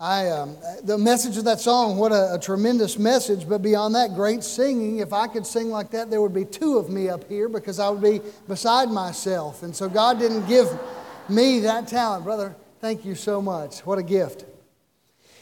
I, 0.00 0.28
um, 0.28 0.56
the 0.84 0.96
message 0.96 1.38
of 1.38 1.44
that 1.46 1.58
song, 1.58 1.96
what 1.96 2.12
a, 2.12 2.34
a, 2.34 2.38
tremendous 2.38 3.00
message, 3.00 3.48
but 3.48 3.62
beyond 3.62 3.96
that, 3.96 4.14
great 4.14 4.44
singing. 4.44 4.98
If 4.98 5.12
I 5.12 5.26
could 5.26 5.44
sing 5.44 5.70
like 5.70 5.90
that, 5.90 6.08
there 6.08 6.22
would 6.22 6.32
be 6.32 6.44
two 6.44 6.78
of 6.78 6.88
me 6.88 7.08
up 7.08 7.28
here 7.28 7.48
because 7.48 7.80
I 7.80 7.88
would 7.88 8.00
be 8.00 8.20
beside 8.46 8.90
myself. 8.90 9.64
And 9.64 9.74
so 9.74 9.88
God 9.88 10.20
didn't 10.20 10.46
give 10.46 10.68
me 11.28 11.58
that 11.60 11.88
talent. 11.88 12.22
Brother, 12.22 12.54
thank 12.80 13.04
you 13.04 13.16
so 13.16 13.42
much. 13.42 13.80
What 13.80 13.98
a 13.98 14.04
gift. 14.04 14.44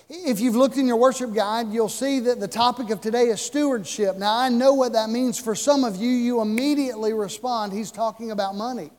If 0.08 0.40
you've 0.40 0.56
looked 0.56 0.78
in 0.78 0.86
your 0.86 0.96
worship 0.96 1.34
guide, 1.34 1.70
you'll 1.70 1.90
see 1.90 2.20
that 2.20 2.40
the 2.40 2.48
topic 2.48 2.88
of 2.88 3.02
today 3.02 3.24
is 3.24 3.42
stewardship. 3.42 4.16
Now, 4.16 4.38
I 4.38 4.48
know 4.48 4.72
what 4.72 4.94
that 4.94 5.10
means 5.10 5.38
for 5.38 5.54
some 5.54 5.84
of 5.84 5.96
you. 5.96 6.08
You 6.08 6.40
immediately 6.40 7.12
respond, 7.12 7.74
He's 7.74 7.90
talking 7.90 8.30
about 8.30 8.54
money. 8.54 8.90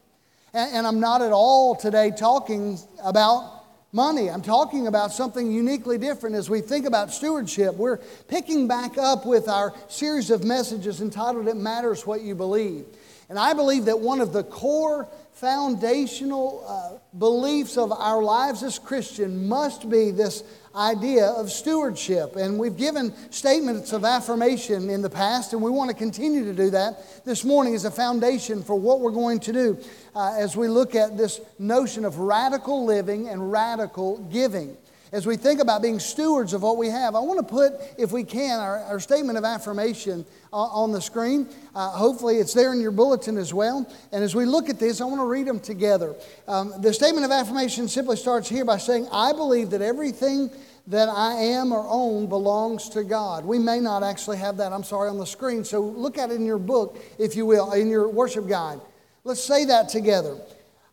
And, 0.54 0.76
and 0.76 0.88
I'm 0.88 1.00
not 1.00 1.24
at 1.24 1.32
all 1.32 1.76
today 1.76 2.12
talking 2.16 2.78
about 3.04 3.57
money. 3.92 4.30
I'm 4.30 4.42
talking 4.42 4.88
about 4.88 5.12
something 5.12 5.52
uniquely 5.52 5.98
different 5.98 6.36
as 6.36 6.50
we 6.50 6.62
think 6.62 6.86
about 6.86 7.12
stewardship. 7.12 7.76
We're 7.76 7.98
picking 8.28 8.68
back 8.68 8.98
up 8.98 9.26
with 9.26 9.48
our 9.48 9.74
series 9.88 10.30
of 10.30 10.44
messages 10.44 11.02
entitled 11.02 11.48
It 11.48 11.56
Matters 11.56 12.06
What 12.06 12.22
You 12.22 12.36
Believe. 12.36 12.86
And 13.30 13.38
I 13.38 13.54
believe 13.54 13.86
that 13.86 14.00
one 14.00 14.22
of 14.22 14.34
the 14.34 14.44
core 14.44 15.08
foundational 15.34 16.64
uh, 16.68 16.98
beliefs 17.18 17.78
of 17.78 17.92
our 17.92 18.24
lives 18.24 18.64
as 18.64 18.80
Christian 18.80 19.48
must 19.48 19.90
be 19.90 20.12
this 20.12 20.44
idea 20.76 21.26
of 21.26 21.52
stewardship. 21.52 22.36
And 22.36 22.60
we've 22.60 22.78
given 22.78 23.14
statements 23.32 23.94
of 23.94 24.04
affirmation 24.06 24.90
in 24.90 25.02
the 25.02 25.10
past, 25.10 25.54
and 25.54 25.62
we 25.62 25.72
want 25.72 25.90
to 25.90 25.96
continue 25.96 26.44
to 26.46 26.54
do 26.54 26.70
that. 26.72 27.24
This 27.26 27.44
morning 27.44 27.74
is 27.74 27.86
a 27.86 27.92
foundation 27.92 28.64
for 28.64 28.76
what 28.76 29.00
we're 29.00 29.12
going 29.12 29.40
to 29.42 29.54
do 29.54 29.78
uh, 30.16 30.36
as 30.38 30.56
we 30.56 30.68
look 30.68 30.96
at 30.96 31.18
this 31.18 31.42
notion 31.60 32.06
of 32.06 32.20
radical 32.20 32.86
living 32.86 33.30
and 33.30 33.52
radical 33.52 34.18
giving. 34.32 34.78
As 35.18 35.26
we 35.26 35.36
think 35.36 35.60
about 35.60 35.82
being 35.82 35.98
stewards 35.98 36.54
of 36.54 36.62
what 36.62 36.78
we 36.78 36.90
have, 36.90 37.16
I 37.16 37.20
want 37.22 37.40
to 37.40 37.44
put, 37.44 37.74
if 37.98 38.12
we 38.12 38.24
can, 38.24 38.60
our, 38.60 38.84
our 38.84 39.00
statement 39.00 39.36
of 39.36 39.44
affirmation 39.44 40.24
on 40.54 40.92
the 40.92 41.02
screen. 41.02 41.50
Uh, 41.74 41.90
hopefully, 41.90 42.38
it's 42.38 42.54
there 42.54 42.72
in 42.72 42.80
your 42.80 42.92
bulletin 42.92 43.36
as 43.36 43.52
well. 43.52 43.92
And 44.12 44.24
as 44.24 44.36
we 44.36 44.46
look 44.46 44.70
at 44.70 44.78
this, 44.78 45.02
I 45.02 45.06
want 45.06 45.20
to 45.20 45.26
read 45.26 45.48
them 45.48 45.60
together. 45.60 46.14
Um, 46.48 46.72
the 46.82 46.94
statement 46.94 47.26
of 47.26 47.32
affirmation 47.32 47.88
simply 47.88 48.16
starts 48.16 48.48
here 48.48 48.64
by 48.64 48.78
saying, 48.78 49.08
I 49.12 49.34
believe 49.34 49.72
that 49.72 49.82
everything 49.82 50.52
that 50.86 51.10
I 51.10 51.34
am 51.34 51.72
or 51.72 51.84
own 51.90 52.28
belongs 52.28 52.88
to 52.90 53.04
God. 53.04 53.44
We 53.44 53.58
may 53.58 53.80
not 53.80 54.04
actually 54.04 54.38
have 54.38 54.58
that, 54.58 54.72
I'm 54.72 54.84
sorry, 54.84 55.10
on 55.10 55.18
the 55.18 55.26
screen. 55.26 55.64
So 55.64 55.82
look 55.82 56.20
at 56.20 56.30
it 56.30 56.36
in 56.36 56.46
your 56.46 56.60
book, 56.60 56.96
if 57.18 57.36
you 57.36 57.48
will, 57.48 57.72
in 57.72 57.90
your 57.90 58.08
worship 58.08 58.48
guide. 58.48 58.82
Let's 59.24 59.44
say 59.44 59.66
that 59.66 59.90
together. 59.90 60.38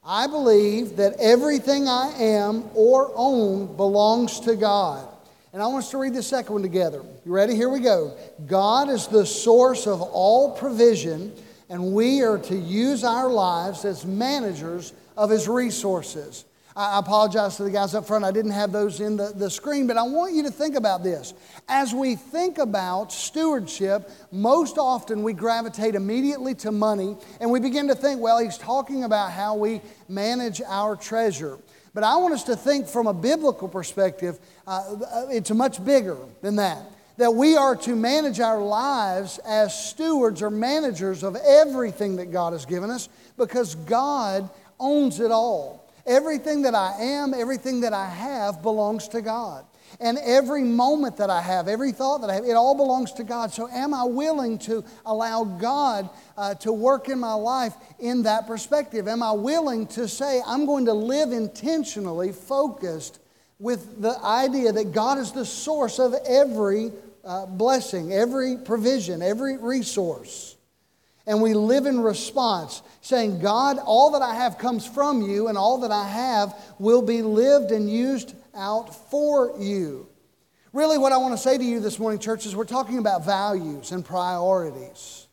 I 0.06 0.27
believe 0.27 0.97
that 0.97 1.14
everything 1.19 1.88
I 1.88 2.12
am 2.19 2.64
or 2.74 3.10
own 3.14 3.74
belongs 3.77 4.41
to 4.41 4.55
God. 4.55 5.08
And 5.55 5.62
I 5.62 5.66
want 5.66 5.84
us 5.84 5.91
to 5.92 5.98
read 5.98 6.12
the 6.14 6.22
second 6.22 6.52
one 6.52 6.62
together. 6.62 7.02
You 7.24 7.33
ready? 7.33 7.55
Here 7.55 7.70
we 7.70 7.80
go. 7.80 8.14
God 8.46 8.91
is 8.91 9.06
the 9.06 9.24
source 9.24 9.86
of 9.86 10.02
all 10.02 10.52
provision, 10.52 11.33
and 11.70 11.94
we 11.94 12.22
are 12.22 12.38
to 12.38 12.56
use 12.56 13.02
our 13.02 13.30
lives 13.30 13.84
as 13.84 14.05
managers 14.05 14.92
of 15.16 15.30
His 15.30 15.48
resources. 15.48 16.44
I 16.77 16.98
apologize 16.98 17.56
to 17.58 17.62
the 17.62 17.70
guys 17.70 17.94
up 17.94 18.05
front. 18.05 18.25
I 18.25 18.33
didn't 18.33 18.50
have 18.50 18.72
those 18.72 18.98
in 19.00 19.17
the, 19.17 19.33
the 19.33 19.48
screen, 19.48 19.86
but 19.86 19.97
I 19.97 20.03
want 20.03 20.34
you 20.34 20.42
to 20.42 20.50
think 20.50 20.75
about 20.75 21.05
this. 21.05 21.33
As 21.69 21.94
we 21.94 22.17
think 22.17 22.58
about 22.58 23.12
stewardship, 23.12 24.11
most 24.33 24.77
often 24.77 25.22
we 25.22 25.34
gravitate 25.34 25.95
immediately 25.95 26.52
to 26.56 26.72
money 26.72 27.17
and 27.41 27.48
we 27.48 27.61
begin 27.61 27.86
to 27.89 27.95
think, 27.95 28.20
well, 28.20 28.41
he's 28.41 28.58
talking 28.58 29.05
about 29.05 29.30
how 29.30 29.55
we 29.55 29.83
manage 30.08 30.61
our 30.67 30.97
treasure. 30.97 31.58
But 31.95 32.02
I 32.02 32.17
want 32.17 32.34
us 32.34 32.42
to 32.45 32.56
think 32.56 32.89
from 32.89 33.06
a 33.06 33.14
biblical 33.14 33.69
perspective, 33.69 34.41
uh, 34.67 34.97
it's 35.30 35.52
much 35.52 35.84
bigger 35.84 36.19
than 36.42 36.56
that. 36.56 36.91
That 37.19 37.33
we 37.33 37.56
are 37.56 37.77
to 37.77 37.95
manage 37.95 38.41
our 38.41 38.58
lives 38.61 39.39
as 39.47 39.78
stewards 39.91 40.42
or 40.42 40.50
managers 40.50 41.22
of 41.22 41.36
everything 41.36 42.17
that 42.17 42.33
God 42.33 42.52
has 42.52 42.67
given 42.67 42.91
us 42.91 43.08
because 43.36 43.77
God 43.77 44.51
owns 44.80 45.20
it 45.20 45.30
all. 45.30 45.83
Everything 46.07 46.63
that 46.63 46.75
I 46.75 46.92
am, 47.01 47.33
everything 47.33 47.81
that 47.81 47.92
I 47.92 48.09
have 48.09 48.63
belongs 48.63 49.09
to 49.09 49.23
God. 49.23 49.65
And 50.01 50.19
every 50.19 50.65
moment 50.65 51.17
that 51.19 51.31
I 51.31 51.41
have, 51.41 51.69
every 51.69 51.92
thought 51.92 52.20
that 52.23 52.31
I 52.31 52.35
have, 52.35 52.45
it 52.45 52.55
all 52.55 52.75
belongs 52.75 53.13
to 53.13 53.25
God. 53.25 53.53
So, 53.53 53.69
am 53.69 53.95
I 53.95 54.05
willing 54.05 54.59
to 54.61 54.85
allow 55.07 55.45
God 55.45 56.11
uh, 56.37 56.55
to 56.57 56.73
work 56.73 57.09
in 57.09 57.19
my 57.20 57.35
life 57.35 57.75
in 58.01 58.23
that 58.25 58.47
perspective? 58.47 59.07
Am 59.07 59.23
I 59.23 59.33
willing 59.33 59.87
to 59.89 60.09
say, 60.09 60.42
I'm 60.47 60.67
going 60.67 60.87
to 60.87 60.92
live 60.92 61.33
intentionally 61.33 62.33
focused 62.33 63.21
with 63.59 64.03
the 64.03 64.19
idea 64.23 64.73
that 64.73 64.92
God 64.92 65.19
is 65.19 65.33
the 65.33 65.47
source 65.47 65.98
of 65.98 66.15
every 66.27 66.91
uh, 67.25 67.47
blessing, 67.47 68.13
every 68.13 68.57
provision, 68.57 69.23
every 69.23 69.57
resource? 69.57 70.57
And 71.27 71.40
we 71.40 71.55
live 71.55 71.86
in 71.86 72.01
response, 72.01 72.83
saying, 73.01 73.40
God, 73.40 73.79
all 73.79 74.11
that 74.11 74.23
I 74.23 74.35
have 74.35 74.58
comes 74.58 74.86
from 74.86 75.23
you, 75.23 75.48
and 75.48 75.57
all 75.57 75.79
that 75.79 75.90
I 75.90 76.07
have 76.07 76.55
will 76.79 77.01
be 77.01 77.23
lived 77.23 77.70
and 77.70 77.90
used 77.90 78.35
out 78.55 79.11
for 79.11 79.58
you. 79.58 80.07
Really, 80.74 80.98
what 80.98 81.12
I 81.12 81.17
want 81.18 81.33
to 81.33 81.39
say 81.39 81.57
to 81.57 81.64
you 81.64 81.80
this 81.80 81.98
morning, 81.98 82.18
church, 82.18 82.45
is 82.46 82.55
we're 82.55 82.64
talking 82.64 82.98
about 82.98 83.24
values 83.24 83.92
and 83.92 84.05
priorities. 84.05 85.29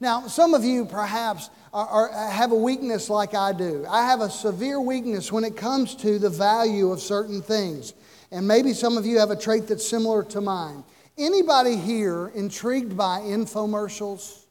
Now, 0.00 0.26
some 0.26 0.52
of 0.52 0.64
you 0.64 0.84
perhaps 0.84 1.48
are, 1.72 1.86
are, 1.86 2.30
have 2.30 2.50
a 2.50 2.56
weakness 2.56 3.08
like 3.08 3.34
I 3.34 3.52
do. 3.52 3.84
I 3.88 4.06
have 4.06 4.22
a 4.22 4.30
severe 4.30 4.80
weakness 4.80 5.30
when 5.30 5.44
it 5.44 5.56
comes 5.56 5.94
to 5.96 6.18
the 6.18 6.30
value 6.30 6.90
of 6.90 7.00
certain 7.00 7.40
things. 7.40 7.94
And 8.30 8.48
maybe 8.48 8.72
some 8.72 8.98
of 8.98 9.06
you 9.06 9.18
have 9.18 9.30
a 9.30 9.36
trait 9.36 9.68
that's 9.68 9.86
similar 9.86 10.24
to 10.24 10.40
mine. 10.40 10.82
Anybody 11.16 11.76
here 11.76 12.28
intrigued 12.28 12.96
by 12.96 13.20
infomercials? 13.20 14.45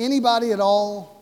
Anybody 0.00 0.52
at 0.52 0.60
all? 0.60 1.20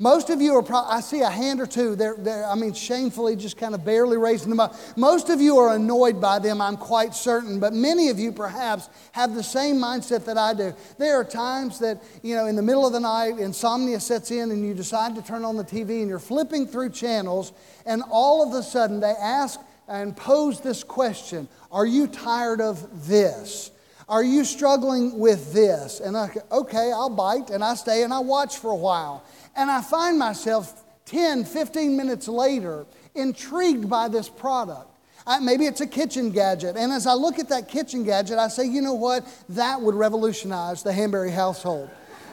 Most 0.00 0.28
of 0.28 0.42
you 0.42 0.56
are, 0.56 0.62
pro- 0.64 0.82
I 0.82 1.00
see 1.00 1.20
a 1.20 1.30
hand 1.30 1.60
or 1.60 1.66
two, 1.66 1.94
they're, 1.94 2.16
they're, 2.18 2.44
I 2.44 2.56
mean, 2.56 2.72
shamefully 2.72 3.36
just 3.36 3.56
kind 3.56 3.72
of 3.72 3.84
barely 3.84 4.16
raising 4.16 4.50
them 4.50 4.58
up. 4.58 4.74
Most 4.96 5.30
of 5.30 5.40
you 5.40 5.58
are 5.58 5.76
annoyed 5.76 6.20
by 6.20 6.40
them, 6.40 6.60
I'm 6.60 6.76
quite 6.76 7.14
certain, 7.14 7.60
but 7.60 7.72
many 7.72 8.08
of 8.08 8.18
you 8.18 8.32
perhaps 8.32 8.88
have 9.12 9.36
the 9.36 9.44
same 9.44 9.76
mindset 9.76 10.24
that 10.24 10.36
I 10.36 10.52
do. 10.52 10.74
There 10.98 11.20
are 11.20 11.24
times 11.24 11.78
that, 11.78 12.02
you 12.24 12.34
know, 12.34 12.46
in 12.46 12.56
the 12.56 12.62
middle 12.62 12.84
of 12.84 12.92
the 12.92 12.98
night, 12.98 13.38
insomnia 13.38 14.00
sets 14.00 14.32
in 14.32 14.50
and 14.50 14.66
you 14.66 14.74
decide 14.74 15.14
to 15.14 15.22
turn 15.22 15.44
on 15.44 15.56
the 15.56 15.64
TV 15.64 16.00
and 16.00 16.08
you're 16.08 16.18
flipping 16.18 16.66
through 16.66 16.90
channels, 16.90 17.52
and 17.86 18.02
all 18.10 18.44
of 18.44 18.52
a 18.58 18.64
sudden 18.64 18.98
they 18.98 19.14
ask 19.20 19.60
and 19.86 20.16
pose 20.16 20.60
this 20.60 20.82
question 20.82 21.46
Are 21.70 21.86
you 21.86 22.08
tired 22.08 22.60
of 22.60 23.06
this? 23.06 23.70
Are 24.08 24.22
you 24.22 24.44
struggling 24.44 25.18
with 25.18 25.52
this? 25.52 26.00
And 26.00 26.16
I, 26.16 26.30
okay, 26.52 26.92
I'll 26.92 27.10
bite 27.10 27.50
and 27.50 27.64
I 27.64 27.74
stay 27.74 28.02
and 28.02 28.12
I 28.12 28.18
watch 28.18 28.58
for 28.58 28.70
a 28.70 28.76
while. 28.76 29.24
And 29.56 29.70
I 29.70 29.80
find 29.80 30.18
myself 30.18 30.84
10, 31.06 31.44
15 31.44 31.96
minutes 31.96 32.28
later 32.28 32.86
intrigued 33.14 33.88
by 33.88 34.08
this 34.08 34.28
product. 34.28 34.90
I, 35.26 35.38
maybe 35.40 35.64
it's 35.64 35.80
a 35.80 35.86
kitchen 35.86 36.30
gadget. 36.30 36.76
And 36.76 36.92
as 36.92 37.06
I 37.06 37.14
look 37.14 37.38
at 37.38 37.48
that 37.48 37.68
kitchen 37.68 38.04
gadget, 38.04 38.38
I 38.38 38.48
say, 38.48 38.66
you 38.66 38.82
know 38.82 38.94
what? 38.94 39.26
That 39.50 39.80
would 39.80 39.94
revolutionize 39.94 40.82
the 40.82 40.92
Hanbury 40.92 41.30
household. 41.30 41.88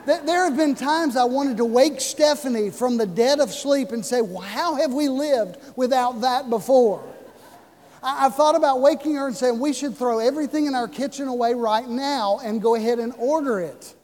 There 0.06 0.44
have 0.46 0.58
been 0.58 0.74
times 0.74 1.16
I 1.16 1.26
wanted 1.26 1.58
to 1.58 1.66
wake 1.66 2.02
Stephanie 2.02 2.72
from 2.72 2.98
the 2.98 3.06
dead 3.06 3.40
of 3.40 3.52
sleep 3.52 3.92
and 3.92 4.03
say, 4.03 4.22
well, 4.22 4.42
How 4.42 4.76
have 4.76 4.94
we 4.94 5.08
lived 5.08 5.58
without 5.76 6.22
that 6.22 6.50
before? 6.50 7.03
I, 8.04 8.30
thought 8.30 8.56
about 8.56 8.82
waking 8.82 9.16
her 9.16 9.28
and 9.28 9.36
saying 9.36 9.60
we 9.60 9.74
should 9.74 9.96
throw 9.96 10.20
everything 10.20 10.66
in 10.66 10.74
our 10.74 10.88
kitchen 10.88 11.28
away 11.28 11.54
right 11.54 11.88
now 11.88 12.40
and 12.44 12.62
go 12.62 12.76
ahead 12.76 13.00
and 13.00 13.14
order 13.18 13.60
it. 13.60 13.96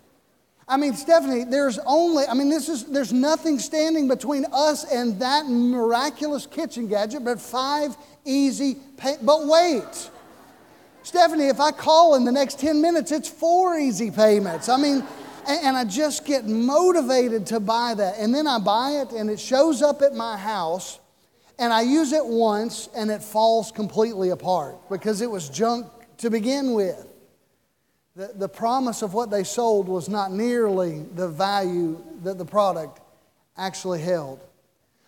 I 0.67 0.77
mean, 0.77 0.93
Stephanie, 0.93 1.45
there's 1.45 1.79
only, 1.85 2.25
I 2.25 2.33
mean, 2.33 2.49
this 2.49 2.69
is, 2.69 2.83
there's 2.85 3.13
nothing 3.13 3.57
standing 3.57 4.07
between 4.07 4.45
us 4.51 4.83
and 4.83 5.19
that 5.21 5.47
miraculous 5.47 6.45
kitchen 6.45 6.87
gadget 6.87 7.23
but 7.23 7.39
five 7.39 7.95
easy, 8.25 8.75
pay, 8.97 9.15
but 9.21 9.47
wait. 9.47 10.11
Stephanie, 11.03 11.47
if 11.47 11.61
I 11.61 11.71
call 11.71 12.15
in 12.15 12.25
the 12.25 12.33
next 12.33 12.59
10 12.59 12.81
minutes, 12.81 13.11
it's 13.13 13.29
four 13.29 13.79
easy 13.79 14.11
payments. 14.11 14.67
I 14.67 14.77
mean, 14.77 15.03
and 15.47 15.77
I 15.77 15.85
just 15.85 16.25
get 16.25 16.45
motivated 16.45 17.45
to 17.47 17.61
buy 17.61 17.93
that. 17.93 18.17
And 18.19 18.35
then 18.35 18.45
I 18.45 18.59
buy 18.59 19.01
it 19.01 19.11
and 19.11 19.29
it 19.29 19.39
shows 19.39 19.81
up 19.81 20.01
at 20.01 20.13
my 20.13 20.35
house 20.35 20.99
and 21.59 21.73
I 21.73 21.81
use 21.81 22.13
it 22.13 22.25
once 22.25 22.89
and 22.95 23.09
it 23.09 23.23
falls 23.23 23.71
completely 23.71 24.29
apart 24.29 24.77
because 24.89 25.21
it 25.21 25.29
was 25.29 25.49
junk 25.49 25.87
to 26.17 26.29
begin 26.29 26.73
with. 26.73 27.07
The, 28.15 28.31
the 28.33 28.49
promise 28.49 29.01
of 29.01 29.13
what 29.13 29.29
they 29.29 29.43
sold 29.43 29.87
was 29.87 30.09
not 30.09 30.31
nearly 30.31 31.03
the 31.13 31.27
value 31.27 32.03
that 32.23 32.37
the 32.37 32.45
product 32.45 32.99
actually 33.57 34.01
held. 34.01 34.39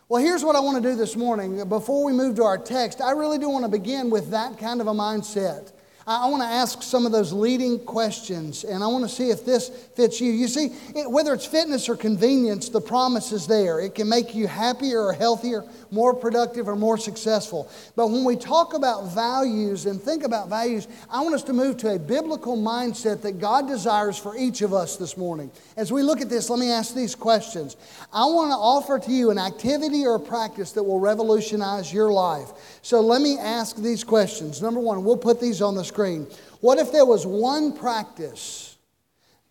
Well, 0.07 0.21
here's 0.21 0.43
what 0.43 0.55
I 0.55 0.59
want 0.59 0.81
to 0.81 0.89
do 0.89 0.95
this 0.95 1.15
morning. 1.15 1.67
Before 1.69 2.03
we 2.03 2.13
move 2.13 2.35
to 2.37 2.43
our 2.43 2.57
text, 2.57 2.99
I 3.01 3.11
really 3.11 3.37
do 3.37 3.47
want 3.49 3.63
to 3.65 3.69
begin 3.69 4.09
with 4.09 4.31
that 4.31 4.57
kind 4.57 4.81
of 4.81 4.87
a 4.87 4.93
mindset. 4.93 5.71
I 6.09 6.25
want 6.25 6.41
to 6.41 6.47
ask 6.47 6.81
some 6.81 7.05
of 7.05 7.11
those 7.11 7.31
leading 7.31 7.77
questions, 7.77 8.63
and 8.63 8.83
I 8.83 8.87
want 8.87 9.07
to 9.07 9.15
see 9.15 9.29
if 9.29 9.45
this 9.45 9.69
fits 9.69 10.19
you. 10.19 10.31
You 10.31 10.47
see, 10.47 10.71
it, 10.95 11.09
whether 11.09 11.35
it's 11.35 11.45
fitness 11.45 11.87
or 11.87 11.95
convenience, 11.95 12.69
the 12.69 12.81
promise 12.81 13.31
is 13.31 13.45
there. 13.45 13.79
It 13.79 13.93
can 13.93 14.09
make 14.09 14.33
you 14.33 14.47
happier 14.47 15.03
or 15.03 15.13
healthier, 15.13 15.63
more 15.91 16.15
productive 16.15 16.67
or 16.67 16.75
more 16.75 16.97
successful. 16.97 17.69
But 17.95 18.07
when 18.07 18.23
we 18.23 18.37
talk 18.37 18.73
about 18.73 19.13
values 19.13 19.85
and 19.85 20.01
think 20.01 20.23
about 20.23 20.49
values, 20.49 20.87
I 21.11 21.21
want 21.21 21.35
us 21.35 21.43
to 21.43 21.53
move 21.53 21.77
to 21.77 21.93
a 21.93 21.99
biblical 21.99 22.57
mindset 22.57 23.21
that 23.21 23.39
God 23.39 23.67
desires 23.67 24.17
for 24.17 24.35
each 24.35 24.63
of 24.63 24.73
us 24.73 24.95
this 24.95 25.15
morning. 25.15 25.51
As 25.77 25.91
we 25.91 26.01
look 26.01 26.21
at 26.21 26.29
this, 26.29 26.49
let 26.49 26.57
me 26.57 26.71
ask 26.71 26.95
these 26.95 27.13
questions. 27.13 27.77
I 28.11 28.25
want 28.25 28.49
to 28.49 28.57
offer 28.57 28.97
to 28.97 29.11
you 29.11 29.29
an 29.29 29.37
activity 29.37 30.07
or 30.07 30.15
a 30.15 30.19
practice 30.19 30.71
that 30.71 30.81
will 30.81 30.99
revolutionize 30.99 31.93
your 31.93 32.11
life. 32.11 32.49
So 32.81 32.99
let 32.99 33.21
me 33.21 33.37
ask 33.37 33.75
these 33.75 34.03
questions. 34.03 34.59
Number 34.59 34.79
one, 34.79 35.03
we'll 35.03 35.15
put 35.15 35.39
these 35.39 35.61
on 35.61 35.75
the 35.75 35.83
screen 35.83 35.98
screen. 35.99 36.25
What 36.61 36.79
if 36.79 36.93
there 36.93 37.05
was 37.05 37.25
one 37.25 37.73
practice 37.73 38.77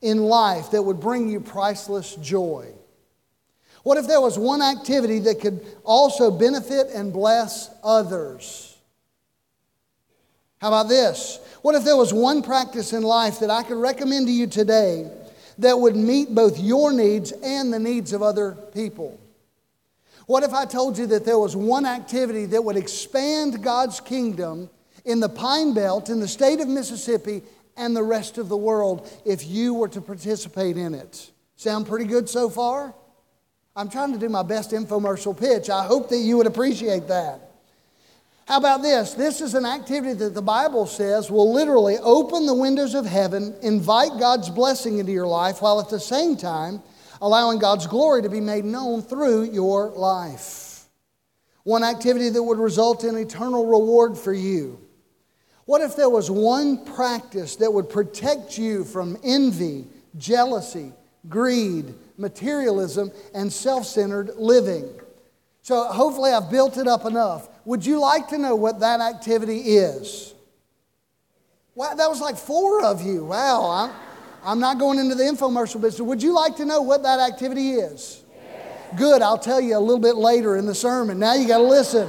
in 0.01 0.25
life 0.25 0.71
that 0.71 0.83
would 0.83 0.99
bring 0.99 1.29
you 1.29 1.41
priceless 1.41 2.15
joy? 2.17 2.73
What 3.83 3.99
if 3.99 4.07
there 4.07 4.21
was 4.21 4.39
one 4.39 4.63
activity 4.63 5.19
that 5.21 5.41
could 5.41 5.65
also 5.85 6.31
benefit 6.31 6.89
and 6.95 7.13
bless 7.13 7.71
others? 7.85 8.77
How 10.59 10.69
about 10.69 10.89
this? 10.89 11.39
What 11.61 11.75
if 11.75 11.85
there 11.85 11.97
was 11.97 12.15
one 12.15 12.43
practice 12.43 12.95
in 12.95 13.03
life 13.03 13.41
that 13.41 13.51
I 13.51 13.63
could 13.63 13.77
recommend 13.77 14.27
to 14.29 14.33
you 14.33 14.47
today 14.47 15.11
that 15.59 15.79
would 15.79 15.97
meet 15.97 16.35
both 16.35 16.59
your 16.59 16.95
needs 16.95 17.33
and 17.33 17.71
the 17.71 17.79
needs 17.79 18.15
of 18.15 18.23
other 18.23 18.53
people? 18.73 19.21
What 20.27 20.45
if 20.45 20.55
I 20.55 20.65
told 20.65 20.97
you 20.97 21.07
that 21.09 21.27
there 21.27 21.39
was 21.39 21.55
one 21.55 21.85
activity 21.85 22.47
that 22.47 22.65
would 22.65 22.77
expand 22.77 23.63
God's 23.63 24.01
kingdom 24.01 24.71
in 25.05 25.21
the 25.21 25.29
Pine 25.29 25.75
Belt, 25.75 26.09
in 26.09 26.21
the 26.21 26.29
state 26.29 26.61
of 26.61 26.69
Mississippi, 26.69 27.43
and 27.77 27.97
the 27.97 28.03
rest 28.03 28.39
of 28.39 28.49
the 28.49 28.57
world 28.57 29.09
if 29.25 29.47
you 29.47 29.75
were 29.75 29.89
to 29.89 30.01
participate 30.01 30.77
in 30.77 30.95
it. 30.95 31.31
Sound 31.57 31.87
pretty 31.87 32.05
good 32.05 32.29
so 32.29 32.51
far? 32.51 32.95
I'm 33.75 33.89
trying 33.89 34.13
to 34.13 34.19
do 34.19 34.29
my 34.29 34.43
best 34.43 34.73
infomercial 34.73 35.39
pitch. 35.39 35.71
I 35.71 35.85
hope 35.85 36.09
that 36.09 36.19
you 36.19 36.37
would 36.37 36.47
appreciate 36.47 37.09
that. 37.09 37.49
How 38.47 38.57
about 38.57 38.83
this? 38.83 39.15
This 39.15 39.41
is 39.41 39.55
an 39.55 39.67
activity 39.67 40.15
that 40.15 40.35
the 40.35 40.43
Bible 40.43 40.87
says 40.87 41.31
will 41.31 41.53
literally 41.53 41.99
open 41.99 42.47
the 42.47 42.55
windows 42.55 42.95
of 42.95 43.05
heaven, 43.05 43.55
invite 43.63 44.19
God's 44.19 44.49
blessing 44.49 44.99
into 44.99 45.13
your 45.13 45.27
life, 45.27 45.61
while 45.61 45.81
at 45.81 45.91
the 45.91 46.01
same 46.01 46.37
time 46.37 46.83
allowing 47.21 47.59
God's 47.59 47.87
glory 47.87 48.23
to 48.23 48.31
be 48.31 48.41
made 48.41 48.65
known 48.65 49.03
through 49.03 49.53
your 49.53 49.91
life. 49.91 50.87
One 51.63 51.85
activity 51.85 52.31
that 52.31 52.43
would 52.43 52.59
result 52.59 53.05
in 53.05 53.17
eternal 53.17 53.67
reward 53.67 54.17
for 54.17 54.33
you. 54.33 54.81
What 55.69 55.83
if 55.83 55.97
there 55.97 56.09
was 56.09 56.31
one 56.31 56.83
practice 56.83 57.57
that 57.57 57.71
would 57.71 57.91
protect 57.91 58.57
you 58.57 58.85
from 58.85 59.19
envy, 59.23 59.85
jealousy, 60.17 60.95
greed, 61.29 61.93
materialism, 62.17 63.13
and 63.35 63.53
self 63.53 63.85
centered 63.85 64.31
living? 64.37 64.89
So, 65.61 65.85
hopefully, 65.85 66.31
I've 66.33 66.51
built 66.51 66.79
it 66.79 66.89
up 66.89 67.05
enough. 67.05 67.51
Would 67.67 67.85
you 67.85 68.01
like 68.01 68.29
to 68.29 68.39
know 68.39 68.55
what 68.55 68.81
that 68.81 69.01
activity 69.01 69.59
is? 69.59 70.33
Wow, 71.75 71.93
that 71.93 72.09
was 72.09 72.23
like 72.23 72.39
four 72.39 72.83
of 72.83 73.03
you. 73.03 73.27
Wow, 73.27 73.69
I'm, 73.69 73.91
I'm 74.43 74.61
not 74.61 74.79
going 74.79 74.99
into 74.99 75.17
the 75.17 75.25
infomercial 75.25 75.83
business. 75.83 76.01
Would 76.01 76.23
you 76.23 76.33
like 76.33 76.57
to 76.57 76.65
know 76.65 76.81
what 76.81 77.03
that 77.03 77.21
activity 77.21 77.73
is? 77.73 78.23
Yes. 78.35 78.97
Good, 78.97 79.21
I'll 79.21 79.37
tell 79.37 79.61
you 79.61 79.77
a 79.77 79.81
little 79.81 80.01
bit 80.01 80.17
later 80.17 80.57
in 80.57 80.65
the 80.65 80.75
sermon. 80.75 81.19
Now 81.19 81.35
you 81.35 81.47
got 81.47 81.59
to 81.59 81.65
listen. 81.65 82.09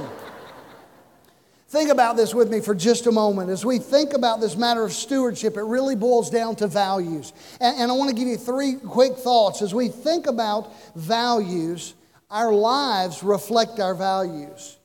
Think 1.70 1.88
about 1.88 2.16
this 2.16 2.34
with 2.34 2.50
me 2.50 2.60
for 2.60 2.74
just 2.74 3.06
a 3.06 3.12
moment. 3.12 3.48
As 3.48 3.64
we 3.64 3.78
think 3.78 4.12
about 4.12 4.40
this 4.40 4.56
matter 4.56 4.84
of 4.84 4.92
stewardship, 4.92 5.56
it 5.56 5.62
really 5.62 5.94
boils 5.94 6.28
down 6.28 6.56
to 6.56 6.66
values. 6.66 7.32
And, 7.60 7.82
and, 7.82 7.92
I 7.92 7.94
want 7.94 8.10
to 8.10 8.16
give 8.16 8.26
you 8.26 8.36
three 8.36 8.74
quick 8.74 9.14
thoughts. 9.16 9.62
As 9.62 9.72
we 9.72 9.86
think 9.86 10.26
about 10.26 10.72
values, 10.96 11.94
our 12.28 12.52
lives 12.52 13.22
reflect 13.22 13.78
our 13.78 13.94
values. 13.94 14.78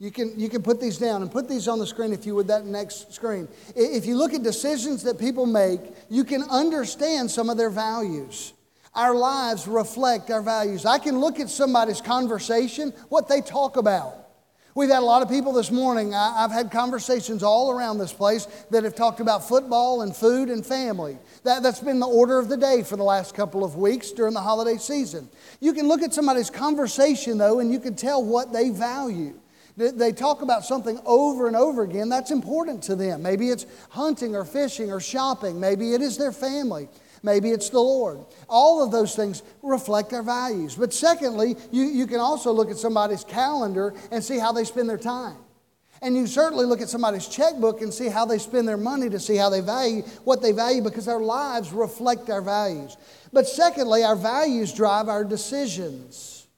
You 0.00 0.10
can, 0.10 0.36
you 0.36 0.48
can 0.48 0.64
put 0.64 0.80
these 0.80 0.98
down 0.98 1.22
and 1.22 1.30
put 1.30 1.48
these 1.48 1.68
on 1.68 1.78
the 1.78 1.86
screen 1.86 2.12
if 2.12 2.26
you 2.26 2.34
would, 2.34 2.48
that 2.48 2.66
next 2.66 3.14
screen. 3.14 3.46
If 3.76 4.04
you 4.04 4.16
look 4.16 4.34
at 4.34 4.42
decisions 4.42 5.04
that 5.04 5.20
people 5.20 5.46
make, 5.46 5.80
you 6.10 6.24
can 6.24 6.42
understand 6.50 7.30
some 7.30 7.50
of 7.50 7.56
their 7.56 7.70
values. 7.70 8.52
Our 8.96 9.14
lives 9.14 9.68
reflect 9.68 10.28
our 10.32 10.42
values. 10.42 10.86
I 10.86 10.98
can 10.98 11.20
look 11.20 11.38
at 11.38 11.48
somebody's 11.50 12.00
conversation, 12.00 12.92
what 13.10 13.28
they 13.28 13.42
talk 13.42 13.76
about. 13.76 14.21
We've 14.74 14.88
had 14.88 15.00
a 15.00 15.04
lot 15.04 15.20
of 15.20 15.28
people 15.28 15.52
this 15.52 15.70
morning. 15.70 16.14
I, 16.14 16.40
have 16.40 16.50
had 16.50 16.70
conversations 16.70 17.42
all 17.42 17.70
around 17.70 17.98
this 17.98 18.12
place 18.12 18.46
that 18.70 18.84
have 18.84 18.94
talked 18.94 19.20
about 19.20 19.46
football 19.46 20.00
and 20.00 20.16
food 20.16 20.48
and 20.48 20.64
family. 20.64 21.18
That, 21.44 21.62
that's 21.62 21.80
been 21.80 22.00
the 22.00 22.06
order 22.06 22.38
of 22.38 22.48
the 22.48 22.56
day 22.56 22.82
for 22.82 22.96
the 22.96 23.02
last 23.02 23.34
couple 23.34 23.64
of 23.64 23.76
weeks 23.76 24.12
during 24.12 24.32
the 24.32 24.40
holiday 24.40 24.78
season. 24.78 25.28
You 25.60 25.74
can 25.74 25.88
look 25.88 26.00
at 26.00 26.14
somebody's 26.14 26.48
conversation, 26.48 27.36
though, 27.36 27.58
and 27.58 27.70
you 27.70 27.80
can 27.80 27.94
tell 27.94 28.24
what 28.24 28.50
they 28.50 28.70
value. 28.70 29.34
They 29.76 30.12
talk 30.12 30.40
about 30.40 30.64
something 30.64 31.00
over 31.04 31.46
and 31.46 31.56
over 31.56 31.82
again 31.82 32.08
that's 32.10 32.30
important 32.30 32.82
to 32.84 32.96
them. 32.96 33.22
Maybe 33.22 33.48
it's 33.48 33.66
hunting 33.90 34.34
or 34.34 34.44
fishing 34.44 34.90
or 34.90 35.00
shopping. 35.00 35.60
Maybe 35.60 35.94
it 35.94 36.02
is 36.02 36.18
their 36.18 36.32
family. 36.32 36.88
Maybe 37.22 37.50
it's 37.50 37.70
the 37.70 37.80
Lord. 37.80 38.18
All 38.48 38.82
of 38.84 38.90
those 38.90 39.14
things 39.14 39.42
reflect 39.62 40.12
our 40.12 40.22
values. 40.22 40.74
But 40.74 40.92
secondly, 40.92 41.56
you, 41.70 41.84
you 41.84 42.06
can 42.06 42.18
also 42.18 42.52
look 42.52 42.70
at 42.70 42.78
somebody's 42.78 43.24
calendar 43.24 43.94
and 44.10 44.24
see 44.24 44.38
how 44.38 44.52
they 44.52 44.64
spend 44.64 44.88
their 44.88 44.98
time. 44.98 45.36
And 46.02 46.16
you 46.16 46.26
certainly 46.26 46.64
look 46.66 46.80
at 46.80 46.88
somebody's 46.88 47.28
checkbook 47.28 47.80
and 47.80 47.94
see 47.94 48.08
how 48.08 48.24
they 48.24 48.38
spend 48.38 48.66
their 48.66 48.76
money 48.76 49.08
to 49.08 49.20
see 49.20 49.36
how 49.36 49.50
they 49.50 49.60
value 49.60 50.02
what 50.24 50.42
they 50.42 50.50
value 50.50 50.82
because 50.82 51.06
our 51.06 51.20
lives 51.20 51.72
reflect 51.72 52.28
our 52.28 52.42
values. 52.42 52.96
But 53.32 53.46
secondly, 53.46 54.02
our 54.02 54.16
values 54.16 54.72
drive 54.72 55.08
our 55.08 55.22
decisions. 55.22 56.48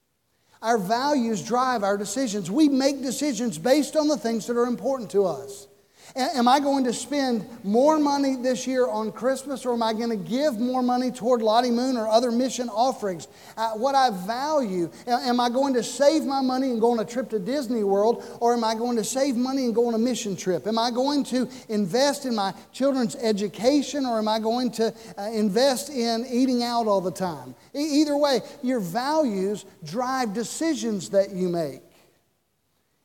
Our 0.62 0.78
values 0.78 1.46
drive 1.46 1.82
our 1.82 1.99
decisions. 1.99 2.50
We 2.50 2.70
make 2.70 3.02
decisions 3.02 3.58
based 3.58 3.96
on 3.96 4.08
the 4.08 4.16
things 4.16 4.46
that 4.46 4.56
are 4.56 4.64
important 4.64 5.11
to 5.11 5.26
us. 5.26 5.69
Am 6.16 6.46
I 6.46 6.61
going 6.61 6.84
to 6.84 6.93
spend 6.93 7.44
more 7.64 7.99
money 7.99 8.37
this 8.37 8.69
year 8.69 8.87
on 8.87 9.11
Christmas 9.11 9.66
or 9.66 9.72
am 9.72 9.82
I 9.82 9.93
going 9.93 10.11
to 10.11 10.16
give 10.16 10.61
more 10.61 10.81
money 10.81 11.11
toward 11.11 11.43
Lottie 11.43 11.72
Moon 11.72 11.96
or 11.96 12.06
other 12.06 12.31
mission 12.31 12.69
offerings? 12.69 13.26
Uh, 13.56 13.70
what 13.70 13.96
I 13.96 14.11
value, 14.11 14.93
am 15.08 15.40
I 15.40 15.49
going 15.49 15.75
to 15.75 15.82
save 15.82 16.22
my 16.22 16.40
money 16.40 16.70
and 16.70 16.81
go 16.81 16.93
on 16.93 17.00
a 17.00 17.05
trip 17.05 17.31
to 17.31 17.40
Disney 17.40 17.82
World 17.82 18.25
or 18.38 18.55
am 18.55 18.62
I 18.62 18.76
going 18.76 18.96
to 18.96 19.02
save 19.02 19.34
money 19.34 19.64
and 19.64 19.75
go 19.75 19.88
on 19.88 19.94
a 19.94 19.99
mission 19.99 20.37
trip? 20.37 20.69
Am 20.69 20.78
I 20.78 20.93
going 20.93 21.25
to 21.25 21.49
invest 21.69 22.26
in 22.26 22.37
my 22.37 22.55
children's 22.72 23.16
education 23.16 24.06
or 24.06 24.19
am 24.19 24.28
I 24.28 24.38
going 24.38 24.70
to 24.72 24.94
uh, 25.19 25.22
invest 25.32 25.90
in 25.90 26.26
eating 26.31 26.62
out 26.62 26.87
all 26.87 27.00
the 27.00 27.11
time? 27.11 27.56
Either 27.75 28.16
way, 28.16 28.40
your 28.62 28.78
values 28.78 29.64
drive 29.82 30.32
decisions 30.32 31.11
that 31.11 31.31
you 31.31 31.49
make. 31.49 31.82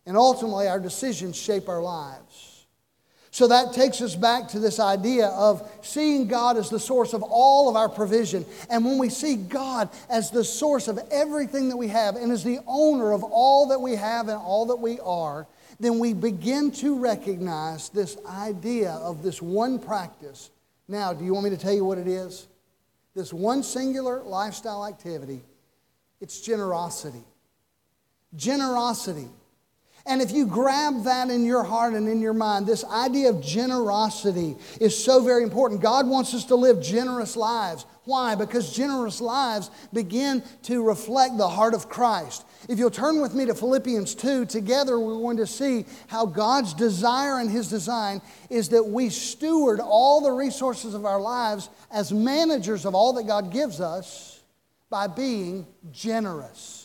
And 0.05 0.15
ultimately, 0.15 0.67
our 0.67 0.79
decisions 0.79 1.35
shape 1.35 1.67
our 1.69 1.81
lives. 1.81 2.48
So 3.39 3.47
that 3.47 3.71
takes 3.71 4.01
us 4.01 4.17
back 4.17 4.49
to 4.49 4.59
this 4.59 4.81
idea 4.81 5.27
of 5.27 5.65
seeing 5.81 6.27
God 6.27 6.57
as 6.57 6.69
the 6.69 6.77
source 6.77 7.13
of 7.13 7.23
all 7.23 7.69
of 7.69 7.77
our 7.77 7.87
provision. 7.87 8.45
And 8.69 8.83
when 8.83 8.97
we 8.97 9.07
see 9.07 9.37
God 9.37 9.87
as 10.09 10.29
the 10.29 10.43
source 10.43 10.89
of 10.89 10.99
everything 11.09 11.69
that 11.69 11.77
we 11.77 11.87
have 11.87 12.17
and 12.17 12.33
as 12.33 12.43
the 12.43 12.59
owner 12.67 13.13
of 13.13 13.23
all 13.23 13.69
that 13.69 13.79
we 13.79 13.95
have 13.95 14.27
and 14.27 14.37
all 14.37 14.65
that 14.65 14.75
we 14.75 14.99
are, 14.99 15.47
then 15.79 15.99
we 15.99 16.11
begin 16.13 16.69
to 16.71 16.99
recognize 16.99 17.87
this 17.87 18.17
idea 18.27 18.91
of 18.91 19.23
this 19.23 19.41
one 19.41 19.79
practice. 19.79 20.49
Now, 20.89 21.13
do 21.13 21.23
you 21.23 21.33
want 21.33 21.45
me 21.45 21.51
to 21.51 21.57
tell 21.57 21.71
you 21.71 21.85
what 21.85 21.97
it 21.97 22.09
is? 22.09 22.45
This 23.15 23.31
one 23.31 23.63
singular 23.63 24.21
lifestyle 24.21 24.85
activity 24.85 25.43
it's 26.19 26.41
generosity. 26.41 27.23
Generosity. 28.35 29.29
And 30.05 30.21
if 30.21 30.31
you 30.31 30.45
grab 30.45 31.03
that 31.03 31.29
in 31.29 31.45
your 31.45 31.63
heart 31.63 31.93
and 31.93 32.07
in 32.07 32.19
your 32.19 32.33
mind, 32.33 32.65
this 32.65 32.83
idea 32.85 33.29
of 33.29 33.41
generosity 33.41 34.55
is 34.79 35.01
so 35.01 35.23
very 35.23 35.43
important. 35.43 35.81
God 35.81 36.07
wants 36.07 36.33
us 36.33 36.45
to 36.45 36.55
live 36.55 36.81
generous 36.81 37.35
lives. 37.35 37.85
Why? 38.05 38.35
Because 38.35 38.73
generous 38.73 39.21
lives 39.21 39.69
begin 39.93 40.43
to 40.63 40.83
reflect 40.83 41.37
the 41.37 41.47
heart 41.47 41.73
of 41.73 41.89
Christ. 41.89 42.45
If 42.67 42.79
you'll 42.79 42.89
turn 42.89 43.21
with 43.21 43.35
me 43.35 43.45
to 43.45 43.53
Philippians 43.53 44.15
2, 44.15 44.45
together 44.45 44.99
we're 44.99 45.19
going 45.19 45.37
to 45.37 45.47
see 45.47 45.85
how 46.07 46.25
God's 46.25 46.73
desire 46.73 47.39
and 47.39 47.49
His 47.49 47.69
design 47.69 48.21
is 48.49 48.69
that 48.69 48.83
we 48.83 49.09
steward 49.09 49.79
all 49.79 50.21
the 50.21 50.31
resources 50.31 50.93
of 50.93 51.05
our 51.05 51.21
lives 51.21 51.69
as 51.91 52.11
managers 52.11 52.85
of 52.85 52.95
all 52.95 53.13
that 53.13 53.27
God 53.27 53.51
gives 53.51 53.79
us 53.79 54.41
by 54.89 55.07
being 55.07 55.67
generous. 55.91 56.78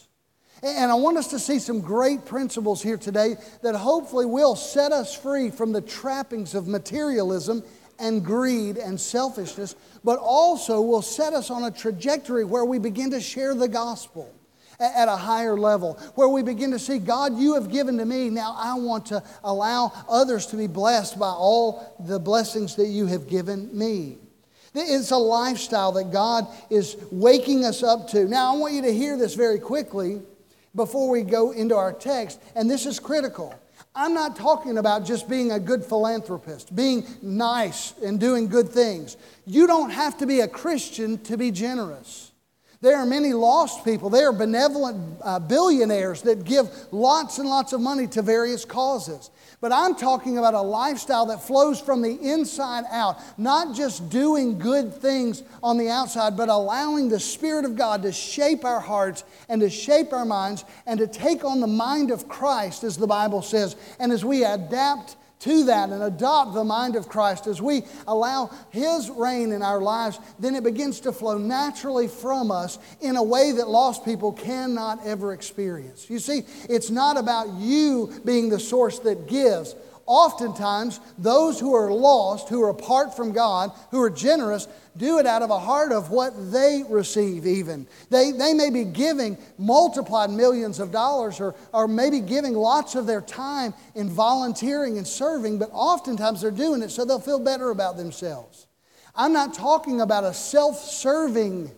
And 0.65 0.91
I 0.91 0.95
want 0.95 1.19
us 1.19 1.29
to 1.29 1.39
see 1.39 1.59
some 1.59 1.83
great 1.83 2.25
principles 2.25 2.83
here 2.83 2.97
today 2.97 3.37
that 3.61 3.75
hopefully 3.75 4.25
will 4.25 4.57
set 4.57 4.93
us 4.93 5.15
free 5.15 5.51
from 5.51 5.73
the 5.73 5.83
trappings 5.83 6.55
of 6.55 6.67
materialism 6.67 7.63
and 7.99 8.25
greed 8.25 8.79
and 8.79 8.99
selfishness, 8.99 9.77
but 10.03 10.19
also 10.19 10.81
will 10.81 11.03
set 11.03 11.35
us 11.35 11.51
on 11.51 11.65
a 11.65 11.71
trajectory 11.71 12.45
where 12.45 12.65
we 12.65 12.79
begin 12.79 13.11
to 13.11 13.21
share 13.21 13.55
the 13.55 13.69
gospel. 13.69 14.35
at 14.81 15.09
a 15.09 15.17
higher 15.17 15.57
level, 15.57 15.95
where 16.15 16.29
we 16.29 16.43
begin 16.43 16.73
to 16.73 16.79
see, 16.79 16.99
God, 16.99 17.39
you 17.39 17.55
have 17.55 17.71
given 17.71 17.99
to 17.99 18.05
me. 18.05 18.31
Now 18.31 18.57
I 18.59 18.75
want 18.75 19.07
to 19.07 19.23
allow 19.45 19.93
others 20.09 20.47
to 20.47 20.57
be 20.57 20.67
blessed 20.67 21.19
by 21.19 21.29
all 21.29 21.95
the 22.01 22.19
blessings 22.19 22.75
that 22.77 22.89
you 22.89 23.07
have 23.07 23.29
given 23.29 23.77
me. 23.77 24.19
It's 24.75 25.13
a 25.13 25.17
lifestyle 25.17 25.93
that 25.93 26.11
God 26.11 26.49
is 26.69 26.97
waking 27.13 27.65
us 27.65 27.85
up 27.85 28.09
to. 28.09 28.25
Now, 28.25 28.53
I 28.53 28.59
want 28.59 28.75
you 28.75 28.83
to 28.83 28.93
hear 28.93 29.17
this 29.17 29.35
very 29.35 29.61
quickly 29.61 30.21
before 30.75 31.09
we 31.09 31.23
go 31.23 31.53
into 31.53 31.77
our 31.77 31.93
text, 31.93 32.41
and 32.55 32.71
this 32.71 32.87
is 32.87 32.99
critical. 32.99 33.55
I'm 33.95 34.13
not 34.13 34.35
talking 34.35 34.79
about 34.79 35.05
just 35.05 35.29
being 35.29 35.53
a 35.53 35.61
good 35.61 35.85
philanthropist, 35.85 36.75
being 36.75 37.07
nice 37.23 37.95
and 38.05 38.19
doing 38.19 38.49
good 38.49 38.69
things. 38.69 39.17
You 39.47 39.67
don't 39.69 39.91
have 39.91 40.19
to 40.19 40.27
be 40.27 40.41
a 40.41 40.49
Christian 40.49 41.19
to 41.25 41.37
be 41.37 41.53
generous. 41.53 42.33
There 42.81 42.97
are 42.97 43.07
many 43.07 43.33
lost 43.33 43.85
people. 43.85 44.11
They 44.11 44.25
are 44.25 44.33
benevolent 44.33 45.19
uh, 45.23 45.39
billionaires 45.39 46.23
that 46.23 46.45
give 46.45 46.69
lots 46.91 47.39
and 47.39 47.49
lots 47.49 47.73
of 47.73 47.81
money 47.81 48.07
to 48.09 48.21
various 48.21 48.65
causes. 48.65 49.31
But 49.65 49.73
I'm 49.73 49.95
talking 49.95 50.37
about 50.37 50.53
a 50.53 50.61
lifestyle 50.61 51.25
that 51.25 51.43
flows 51.43 51.81
from 51.81 52.03
the 52.03 52.21
inside 52.21 52.85
out, 52.91 53.19
not 53.39 53.75
just 53.75 54.11
doing 54.11 54.59
good 54.59 54.93
things 54.93 55.43
on 55.63 55.79
the 55.79 55.89
outside, 55.89 56.37
but 56.37 56.51
allowing 56.51 57.09
the 57.09 57.19
Spirit 57.19 57.65
of 57.65 57.75
God 57.75 58.03
to 58.03 58.13
shape 58.13 58.67
our 58.67 58.79
hearts 58.79 59.25
and 59.49 59.63
to 59.63 59.71
shape 59.71 60.13
our 60.13 60.27
minds 60.27 60.67
and 60.85 61.01
to 61.01 61.07
take 61.07 61.47
on 61.47 61.63
the 61.63 61.67
mind 61.67 62.11
of 62.11 62.29
Christ, 62.29 62.85
as 62.85 62.99
the 62.99 63.07
Bible 63.07 63.41
says. 63.41 63.75
And 63.99 64.13
as 64.13 64.23
we 64.23 64.45
adapt 64.45 65.17
to 65.45 65.65
that 65.65 65.91
and 65.91 66.03
adopt 66.03 66.55
the 66.55 66.65
mind 66.65 66.97
of 66.97 67.09
Christ, 67.09 67.47
as 67.47 67.61
we 67.61 67.83
allow 68.09 68.51
His 68.71 69.11
reign 69.11 69.53
in 69.53 69.63
our 69.63 69.81
lives, 69.81 70.19
then 70.39 70.55
it 70.55 70.65
begins 70.65 71.01
to 71.01 71.13
flow 71.13 71.37
naturally 71.37 72.09
from 72.09 72.51
us 72.51 72.79
in 73.03 73.17
a 73.17 73.23
way 73.23 73.53
that 73.53 73.69
lost 73.69 74.05
people 74.07 74.33
cannot 74.33 75.05
ever 75.07 75.35
experience. 75.35 76.09
You 76.09 76.19
see, 76.19 76.45
it's 76.69 76.91
not 76.91 77.19
about 77.19 77.53
you 77.59 78.13
being 78.25 78.49
the 78.49 78.59
source 78.59 78.99
that 79.01 79.29
gives. 79.29 79.75
Oftentimes, 80.07 81.01
those 81.17 81.59
who 81.59 81.75
are 81.75 81.91
lost, 81.91 82.49
who 82.49 82.63
are 82.63 82.69
apart 82.69 83.17
from 83.17 83.33
God, 83.33 83.73
who 83.91 84.03
are 84.03 84.11
generous, 84.11 84.69
do 84.97 85.19
it 85.19 85.27
out 85.27 85.43
of 85.43 85.51
a 85.51 85.59
heart 85.59 85.93
of 85.93 86.11
what 86.11 86.53
they 86.53 86.83
receive, 86.89 87.47
even. 87.47 87.87
They, 88.11 88.31
they 88.31 88.53
may 88.53 88.71
be 88.71 88.85
giving 88.85 89.39
multiplied 89.59 90.31
millions 90.31 90.79
of 90.79 90.93
dollars 90.93 91.41
or, 91.41 91.55
or 91.73 91.89
maybe 91.89 92.21
giving 92.21 92.55
lots 92.55 92.95
of 92.95 93.07
their 93.07 93.23
time 93.23 93.75
in 93.95 94.09
volunteering 94.09 94.99
and 94.99 95.07
serving, 95.07 95.59
but 95.59 95.71
oftentimes 95.73 96.43
they're 96.43 96.51
doing 96.51 96.83
it 96.83 96.91
so 96.91 97.05
they'll 97.05 97.19
feel 97.19 97.41
better 97.41 97.71
about 97.71 97.97
themselves. 97.97 98.67
I'm 99.17 99.33
not 99.33 99.55
talking 99.55 100.01
about 100.01 100.25
a 100.25 100.35
self 100.35 100.79
serving 100.79 101.71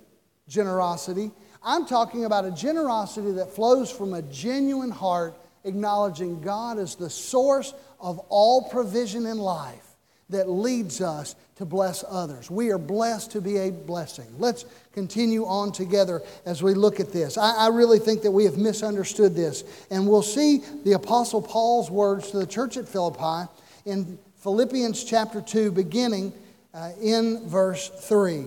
generosity. 0.48 1.30
I'm 1.62 1.86
talking 1.86 2.24
about 2.24 2.44
a 2.44 2.50
generosity 2.50 3.32
that 3.32 3.54
flows 3.54 3.90
from 3.90 4.14
a 4.14 4.22
genuine 4.22 4.90
heart, 4.90 5.36
acknowledging 5.64 6.40
God 6.40 6.78
as 6.78 6.94
the 6.94 7.10
source 7.10 7.74
of 8.00 8.18
all 8.28 8.68
provision 8.68 9.26
in 9.26 9.38
life 9.38 9.86
that 10.28 10.48
leads 10.48 11.00
us 11.00 11.36
to 11.56 11.64
bless 11.64 12.04
others. 12.08 12.50
We 12.50 12.70
are 12.70 12.78
blessed 12.78 13.30
to 13.32 13.40
be 13.40 13.58
a 13.58 13.70
blessing. 13.70 14.26
Let's 14.38 14.64
continue 14.92 15.46
on 15.46 15.72
together 15.72 16.22
as 16.44 16.62
we 16.62 16.74
look 16.74 17.00
at 17.00 17.12
this. 17.12 17.38
I, 17.38 17.66
I, 17.66 17.68
really 17.68 17.98
think 17.98 18.22
that 18.22 18.30
we 18.30 18.44
have 18.44 18.58
misunderstood 18.58 19.34
this. 19.34 19.64
And 19.90 20.08
we'll 20.08 20.22
see 20.22 20.62
the 20.84 20.92
Apostle 20.92 21.40
Paul's 21.40 21.90
words 21.90 22.30
to 22.32 22.38
the 22.38 22.46
church 22.46 22.76
at 22.76 22.88
Philippi 22.88 23.50
in 23.84 24.18
Philippians 24.38 25.04
chapter 25.04 25.40
2, 25.40 25.70
beginning 25.70 26.32
uh, 26.74 26.90
in 27.00 27.48
verse 27.48 27.88
3. 27.88 28.46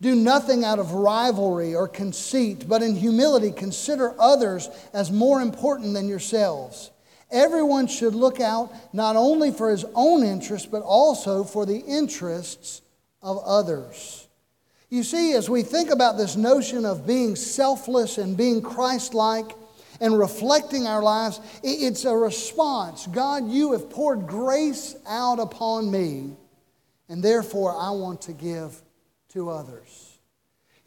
Do 0.00 0.14
nothing 0.14 0.64
out 0.64 0.78
of 0.78 0.92
rivalry 0.92 1.74
or 1.74 1.88
conceit, 1.88 2.68
but 2.68 2.82
in 2.82 2.96
humility 2.96 3.50
consider 3.50 4.14
others 4.20 4.68
as 4.92 5.10
more 5.10 5.40
important 5.40 5.94
than 5.94 6.08
yourselves. 6.08 6.90
Everyone 7.30 7.86
should 7.86 8.14
look 8.14 8.40
out 8.40 8.72
not 8.92 9.16
only 9.16 9.50
for 9.50 9.70
his 9.70 9.84
own 9.94 10.22
interests, 10.22 10.66
but 10.66 10.82
also 10.82 11.42
for 11.44 11.66
the 11.66 11.78
interests 11.78 12.82
of 13.22 13.38
others. 13.44 14.28
You 14.88 15.02
see, 15.02 15.32
as 15.32 15.50
we 15.50 15.62
think 15.62 15.90
about 15.90 16.16
this 16.16 16.36
notion 16.36 16.84
of 16.84 17.06
being 17.06 17.34
selfless 17.34 18.18
and 18.18 18.36
being 18.36 18.62
Christ 18.62 19.14
like 19.14 19.52
and 20.00 20.16
reflecting 20.16 20.86
our 20.86 21.02
lives, 21.02 21.40
it's 21.64 22.04
a 22.04 22.16
response. 22.16 23.06
God, 23.08 23.48
you 23.50 23.72
have 23.72 23.90
poured 23.90 24.26
grace 24.28 24.94
out 25.06 25.40
upon 25.40 25.90
me, 25.90 26.36
and 27.08 27.22
therefore 27.22 27.74
I 27.76 27.90
want 27.90 28.22
to 28.22 28.32
give 28.32 28.80
to 29.30 29.50
others. 29.50 30.15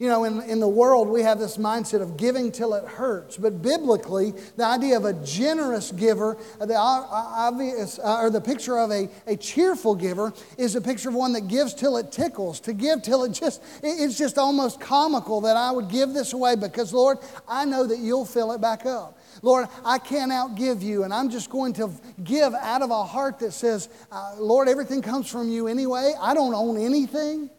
You 0.00 0.08
know, 0.08 0.24
in, 0.24 0.40
in 0.44 0.60
the 0.60 0.68
world, 0.68 1.08
we 1.08 1.20
have 1.20 1.38
this 1.38 1.58
mindset 1.58 2.00
of 2.00 2.16
giving 2.16 2.50
till 2.50 2.72
it 2.72 2.86
hurts. 2.86 3.36
But 3.36 3.60
biblically, 3.60 4.32
the 4.56 4.64
idea 4.64 4.96
of 4.96 5.04
a 5.04 5.12
generous 5.12 5.92
giver, 5.92 6.38
the 6.58 6.74
obvious, 6.74 7.98
uh, 7.98 8.22
or 8.22 8.30
the 8.30 8.40
picture 8.40 8.78
of 8.78 8.90
a, 8.90 9.10
a 9.26 9.36
cheerful 9.36 9.94
giver, 9.94 10.32
is 10.56 10.74
a 10.74 10.80
picture 10.80 11.10
of 11.10 11.14
one 11.14 11.34
that 11.34 11.48
gives 11.48 11.74
till 11.74 11.98
it 11.98 12.10
tickles. 12.10 12.60
To 12.60 12.72
give 12.72 13.02
till 13.02 13.24
it 13.24 13.32
just, 13.32 13.62
it's 13.82 14.16
just 14.16 14.38
almost 14.38 14.80
comical 14.80 15.42
that 15.42 15.58
I 15.58 15.70
would 15.70 15.90
give 15.90 16.14
this 16.14 16.32
away 16.32 16.56
because, 16.56 16.94
Lord, 16.94 17.18
I 17.46 17.66
know 17.66 17.86
that 17.86 17.98
you'll 17.98 18.24
fill 18.24 18.52
it 18.52 18.60
back 18.62 18.86
up. 18.86 19.18
Lord, 19.42 19.68
I 19.84 19.98
can't 19.98 20.32
outgive 20.32 20.80
you, 20.80 21.04
and 21.04 21.12
I'm 21.12 21.28
just 21.28 21.50
going 21.50 21.74
to 21.74 21.90
give 22.24 22.54
out 22.54 22.80
of 22.80 22.90
a 22.90 23.04
heart 23.04 23.38
that 23.40 23.52
says, 23.52 23.90
uh, 24.10 24.36
Lord, 24.38 24.66
everything 24.66 25.02
comes 25.02 25.30
from 25.30 25.50
you 25.50 25.66
anyway. 25.66 26.14
I 26.18 26.32
don't 26.32 26.54
own 26.54 26.78
anything. 26.78 27.50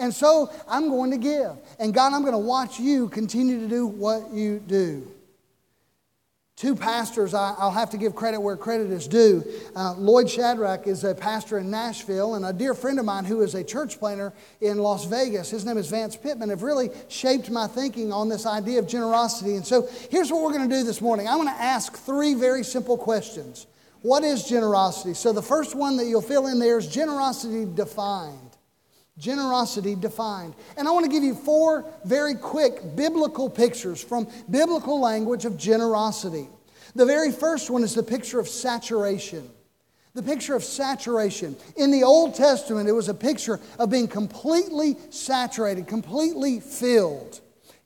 And 0.00 0.12
so 0.12 0.50
I'm 0.66 0.88
going 0.88 1.10
to 1.10 1.18
give. 1.18 1.52
And 1.78 1.92
God, 1.92 2.14
I'm 2.14 2.22
going 2.22 2.32
to 2.32 2.38
watch 2.38 2.80
you 2.80 3.08
continue 3.08 3.60
to 3.60 3.68
do 3.68 3.86
what 3.86 4.32
you 4.32 4.58
do. 4.58 5.06
Two 6.56 6.74
pastors, 6.74 7.32
I'll 7.32 7.70
have 7.70 7.88
to 7.90 7.96
give 7.96 8.14
credit 8.14 8.38
where 8.38 8.54
credit 8.54 8.90
is 8.90 9.08
due. 9.08 9.42
Uh, 9.74 9.94
Lloyd 9.94 10.28
Shadrach 10.28 10.86
is 10.86 11.04
a 11.04 11.14
pastor 11.14 11.58
in 11.58 11.70
Nashville, 11.70 12.34
and 12.34 12.44
a 12.44 12.52
dear 12.52 12.74
friend 12.74 12.98
of 12.98 13.06
mine 13.06 13.24
who 13.24 13.40
is 13.40 13.54
a 13.54 13.64
church 13.64 13.98
planter 13.98 14.34
in 14.60 14.76
Las 14.76 15.06
Vegas, 15.06 15.48
his 15.48 15.64
name 15.64 15.78
is 15.78 15.88
Vance 15.88 16.16
Pitman, 16.16 16.50
have 16.50 16.62
really 16.62 16.90
shaped 17.08 17.50
my 17.50 17.66
thinking 17.66 18.12
on 18.12 18.28
this 18.28 18.44
idea 18.44 18.78
of 18.78 18.86
generosity. 18.86 19.56
And 19.56 19.66
so 19.66 19.88
here's 20.10 20.30
what 20.30 20.42
we're 20.42 20.52
going 20.52 20.68
to 20.68 20.76
do 20.76 20.82
this 20.82 21.00
morning 21.00 21.28
I 21.28 21.36
want 21.36 21.48
to 21.48 21.62
ask 21.62 21.96
three 21.96 22.34
very 22.34 22.62
simple 22.62 22.98
questions. 22.98 23.66
What 24.02 24.22
is 24.22 24.44
generosity? 24.44 25.14
So 25.14 25.32
the 25.32 25.42
first 25.42 25.74
one 25.74 25.96
that 25.96 26.06
you'll 26.06 26.20
fill 26.20 26.46
in 26.46 26.58
there 26.58 26.76
is 26.76 26.86
generosity 26.86 27.64
defined. 27.64 28.49
Generosity 29.20 29.94
defined. 29.94 30.54
And 30.78 30.88
I 30.88 30.90
want 30.90 31.04
to 31.04 31.12
give 31.12 31.22
you 31.22 31.34
four 31.34 31.84
very 32.04 32.34
quick 32.34 32.96
biblical 32.96 33.50
pictures 33.50 34.02
from 34.02 34.26
biblical 34.50 34.98
language 34.98 35.44
of 35.44 35.58
generosity. 35.58 36.48
The 36.94 37.04
very 37.04 37.30
first 37.30 37.70
one 37.70 37.84
is 37.84 37.94
the 37.94 38.02
picture 38.02 38.40
of 38.40 38.48
saturation. 38.48 39.48
The 40.14 40.22
picture 40.22 40.56
of 40.56 40.64
saturation. 40.64 41.54
In 41.76 41.90
the 41.90 42.02
Old 42.02 42.34
Testament, 42.34 42.88
it 42.88 42.92
was 42.92 43.08
a 43.08 43.14
picture 43.14 43.60
of 43.78 43.90
being 43.90 44.08
completely 44.08 44.96
saturated, 45.10 45.86
completely 45.86 46.58
filled. 46.58 47.40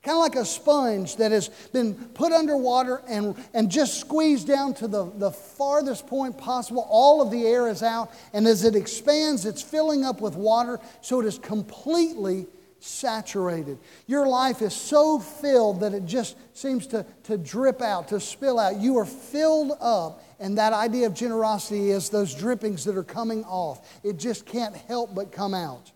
Kind 0.05 0.17
of 0.17 0.21
like 0.21 0.37
a 0.37 0.45
sponge 0.45 1.17
that 1.17 1.33
has 1.33 1.49
been 1.73 1.95
put 1.95 2.31
underwater 2.31 3.01
and, 3.09 3.35
and 3.55 3.71
just 3.71 3.99
squeezed 3.99 4.47
down 4.47 4.75
to 4.75 4.87
the, 4.87 5.11
the 5.17 5.31
farthest 5.31 6.07
point 6.07 6.37
possible. 6.37 6.87
All 6.91 7.23
of 7.23 7.31
the 7.31 7.47
air 7.47 7.69
is 7.69 7.83
out, 7.83 8.13
and 8.35 8.47
as 8.47 8.65
it 8.65 8.77
expands, 8.77 9.47
it's 9.47 9.63
filling 9.63 10.05
up 10.05 10.21
with 10.21 10.35
water, 10.37 10.79
so 11.01 11.21
it 11.21 11.27
is 11.27 11.39
completely 11.39 12.47
saturated. 12.81 13.79
Your 14.07 14.29
life 14.29 14.61
is 14.61 14.75
so 14.75 15.19
filled 15.19 15.81
that 15.81 15.95
it 15.95 16.05
just 16.05 16.37
seems 16.53 16.87
to, 16.89 17.07
to 17.23 17.39
drip 17.39 17.81
out, 17.81 18.09
to 18.09 18.21
spill 18.21 18.59
out. 18.59 18.77
You 18.77 18.99
are 18.99 19.07
filled 19.07 19.73
up, 19.81 20.23
and 20.39 20.59
that 20.59 20.75
idea 20.75 21.07
of 21.07 21.15
generosity 21.15 21.91
is 21.91 22.11
those 22.11 22.35
drippings 22.35 22.85
that 22.85 22.95
are 22.99 23.05
coming 23.05 23.43
off. 23.45 23.89
It 24.05 24.19
just 24.19 24.45
can't 24.45 24.77
help 24.77 25.15
but 25.15 25.33
come 25.33 25.55
out. 25.55 25.93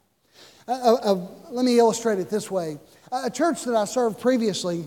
Uh, 0.66 0.72
uh, 0.72 0.94
uh, 0.94 1.14
let 1.50 1.64
me 1.64 1.78
illustrate 1.78 2.18
it 2.18 2.28
this 2.30 2.50
way. 2.50 2.78
A 3.10 3.30
church 3.30 3.64
that 3.64 3.74
I 3.74 3.84
served 3.84 4.20
previously, 4.20 4.86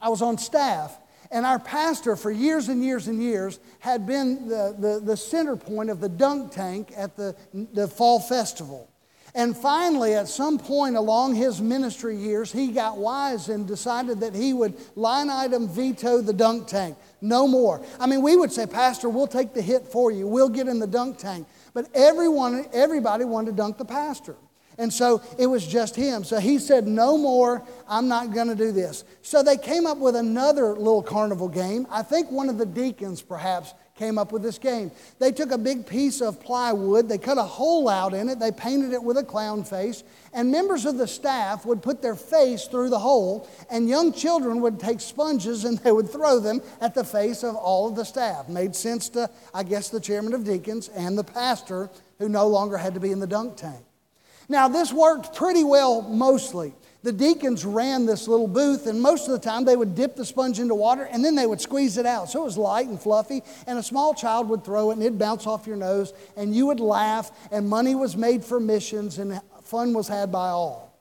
I 0.00 0.08
was 0.08 0.20
on 0.20 0.36
staff, 0.36 0.98
and 1.30 1.46
our 1.46 1.58
pastor, 1.58 2.16
for 2.16 2.30
years 2.30 2.68
and 2.68 2.84
years 2.84 3.08
and 3.08 3.20
years, 3.20 3.58
had 3.78 4.06
been 4.06 4.48
the, 4.48 4.76
the, 4.78 5.00
the 5.02 5.16
center 5.16 5.56
point 5.56 5.90
of 5.90 6.00
the 6.00 6.08
dunk 6.08 6.52
tank 6.52 6.92
at 6.96 7.16
the, 7.16 7.34
the 7.72 7.88
fall 7.88 8.20
festival. 8.20 8.90
And 9.34 9.54
finally, 9.54 10.14
at 10.14 10.28
some 10.28 10.58
point 10.58 10.96
along 10.96 11.34
his 11.34 11.60
ministry 11.60 12.16
years, 12.16 12.50
he 12.50 12.68
got 12.68 12.96
wise 12.96 13.50
and 13.50 13.66
decided 13.66 14.20
that 14.20 14.34
he 14.34 14.54
would 14.54 14.74
line 14.96 15.28
item 15.28 15.68
veto 15.68 16.22
the 16.22 16.32
dunk 16.32 16.68
tank. 16.68 16.96
No 17.20 17.46
more. 17.46 17.84
I 18.00 18.06
mean, 18.06 18.22
we 18.22 18.34
would 18.34 18.50
say, 18.50 18.66
Pastor, 18.66 19.10
we'll 19.10 19.26
take 19.26 19.52
the 19.52 19.60
hit 19.60 19.86
for 19.86 20.10
you. 20.10 20.26
We'll 20.26 20.48
get 20.48 20.68
in 20.68 20.78
the 20.78 20.86
dunk 20.86 21.18
tank. 21.18 21.46
But 21.74 21.88
everyone, 21.94 22.64
everybody 22.72 23.26
wanted 23.26 23.50
to 23.50 23.56
dunk 23.56 23.76
the 23.76 23.84
pastor. 23.84 24.36
And 24.78 24.92
so 24.92 25.22
it 25.38 25.46
was 25.46 25.66
just 25.66 25.96
him. 25.96 26.22
So 26.24 26.38
he 26.38 26.58
said, 26.58 26.86
No 26.86 27.16
more, 27.16 27.62
I'm 27.88 28.08
not 28.08 28.32
going 28.32 28.48
to 28.48 28.54
do 28.54 28.72
this. 28.72 29.04
So 29.22 29.42
they 29.42 29.56
came 29.56 29.86
up 29.86 29.98
with 29.98 30.16
another 30.16 30.74
little 30.74 31.02
carnival 31.02 31.48
game. 31.48 31.86
I 31.90 32.02
think 32.02 32.30
one 32.30 32.48
of 32.48 32.58
the 32.58 32.66
deacons 32.66 33.22
perhaps 33.22 33.72
came 33.96 34.18
up 34.18 34.30
with 34.30 34.42
this 34.42 34.58
game. 34.58 34.90
They 35.18 35.32
took 35.32 35.50
a 35.50 35.58
big 35.58 35.86
piece 35.86 36.20
of 36.20 36.40
plywood, 36.40 37.08
they 37.08 37.18
cut 37.18 37.38
a 37.38 37.42
hole 37.42 37.88
out 37.88 38.12
in 38.12 38.28
it, 38.28 38.38
they 38.38 38.52
painted 38.52 38.92
it 38.92 39.02
with 39.02 39.16
a 39.16 39.24
clown 39.24 39.64
face, 39.64 40.04
and 40.32 40.50
members 40.50 40.84
of 40.84 40.98
the 40.98 41.06
staff 41.06 41.64
would 41.64 41.82
put 41.82 42.02
their 42.02 42.14
face 42.14 42.66
through 42.66 42.90
the 42.90 42.98
hole, 42.98 43.48
and 43.70 43.88
young 43.88 44.12
children 44.12 44.60
would 44.60 44.78
take 44.78 45.00
sponges 45.00 45.64
and 45.64 45.78
they 45.86 45.92
would 45.92 46.10
throw 46.10 46.38
them 46.38 46.60
at 46.80 46.94
the 46.94 47.04
face 47.04 47.42
of 47.42 47.54
all 47.54 47.88
of 47.88 47.96
the 47.96 48.04
staff. 48.04 48.48
Made 48.48 48.76
sense 48.76 49.08
to, 49.10 49.30
I 49.54 49.62
guess, 49.62 49.88
the 49.88 50.00
chairman 50.00 50.34
of 50.34 50.44
deacons 50.44 50.88
and 50.88 51.16
the 51.16 51.24
pastor 51.24 51.90
who 52.18 52.28
no 52.28 52.46
longer 52.46 52.76
had 52.76 52.94
to 52.94 53.00
be 53.00 53.12
in 53.12 53.20
the 53.20 53.26
dunk 53.26 53.56
tank. 53.56 53.84
Now, 54.48 54.68
this 54.68 54.92
worked 54.92 55.34
pretty 55.34 55.64
well 55.64 56.02
mostly 56.02 56.74
the 57.06 57.12
deacons 57.12 57.64
ran 57.64 58.04
this 58.04 58.26
little 58.26 58.48
booth, 58.48 58.88
and 58.88 59.00
most 59.00 59.28
of 59.28 59.32
the 59.32 59.38
time 59.38 59.64
they 59.64 59.76
would 59.76 59.94
dip 59.94 60.16
the 60.16 60.24
sponge 60.24 60.58
into 60.58 60.74
water 60.74 61.04
and 61.04 61.24
then 61.24 61.36
they 61.36 61.46
would 61.46 61.60
squeeze 61.60 61.98
it 61.98 62.04
out. 62.04 62.28
So 62.28 62.42
it 62.42 62.46
was 62.46 62.58
light 62.58 62.88
and 62.88 63.00
fluffy, 63.00 63.44
and 63.68 63.78
a 63.78 63.82
small 63.82 64.12
child 64.12 64.48
would 64.48 64.64
throw 64.64 64.90
it 64.90 64.94
and 64.94 65.02
it'd 65.04 65.16
bounce 65.16 65.46
off 65.46 65.68
your 65.68 65.76
nose, 65.76 66.12
and 66.36 66.52
you 66.52 66.66
would 66.66 66.80
laugh, 66.80 67.30
and 67.52 67.68
money 67.68 67.94
was 67.94 68.16
made 68.16 68.44
for 68.44 68.58
missions, 68.58 69.18
and 69.18 69.40
fun 69.62 69.94
was 69.94 70.08
had 70.08 70.32
by 70.32 70.48
all. 70.48 70.98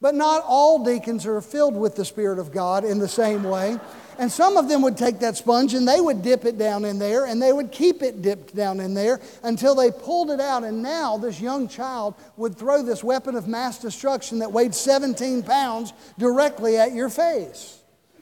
But 0.00 0.16
not 0.16 0.42
all 0.44 0.82
deacons 0.82 1.24
are 1.24 1.40
filled 1.40 1.76
with 1.76 1.94
the 1.94 2.04
Spirit 2.04 2.40
of 2.40 2.50
God 2.50 2.84
in 2.84 2.98
the 2.98 3.06
same 3.06 3.44
way. 3.44 3.78
And 4.18 4.30
some 4.30 4.56
of 4.56 4.68
them 4.68 4.82
would 4.82 4.96
take 4.96 5.20
that 5.20 5.36
sponge 5.36 5.74
and 5.74 5.86
they 5.86 6.00
would 6.00 6.22
dip 6.22 6.44
it 6.44 6.56
down 6.56 6.84
in 6.84 6.98
there 6.98 7.26
and 7.26 7.42
they 7.42 7.52
would 7.52 7.72
keep 7.72 8.02
it 8.02 8.22
dipped 8.22 8.54
down 8.54 8.80
in 8.80 8.94
there 8.94 9.20
until 9.42 9.74
they 9.74 9.90
pulled 9.90 10.30
it 10.30 10.40
out. 10.40 10.64
And 10.64 10.82
now 10.82 11.16
this 11.16 11.40
young 11.40 11.68
child 11.68 12.14
would 12.36 12.56
throw 12.56 12.82
this 12.82 13.02
weapon 13.02 13.34
of 13.34 13.48
mass 13.48 13.78
destruction 13.78 14.38
that 14.38 14.52
weighed 14.52 14.74
17 14.74 15.42
pounds 15.42 15.92
directly 16.18 16.76
at 16.76 16.92
your 16.92 17.08
face. 17.08 17.80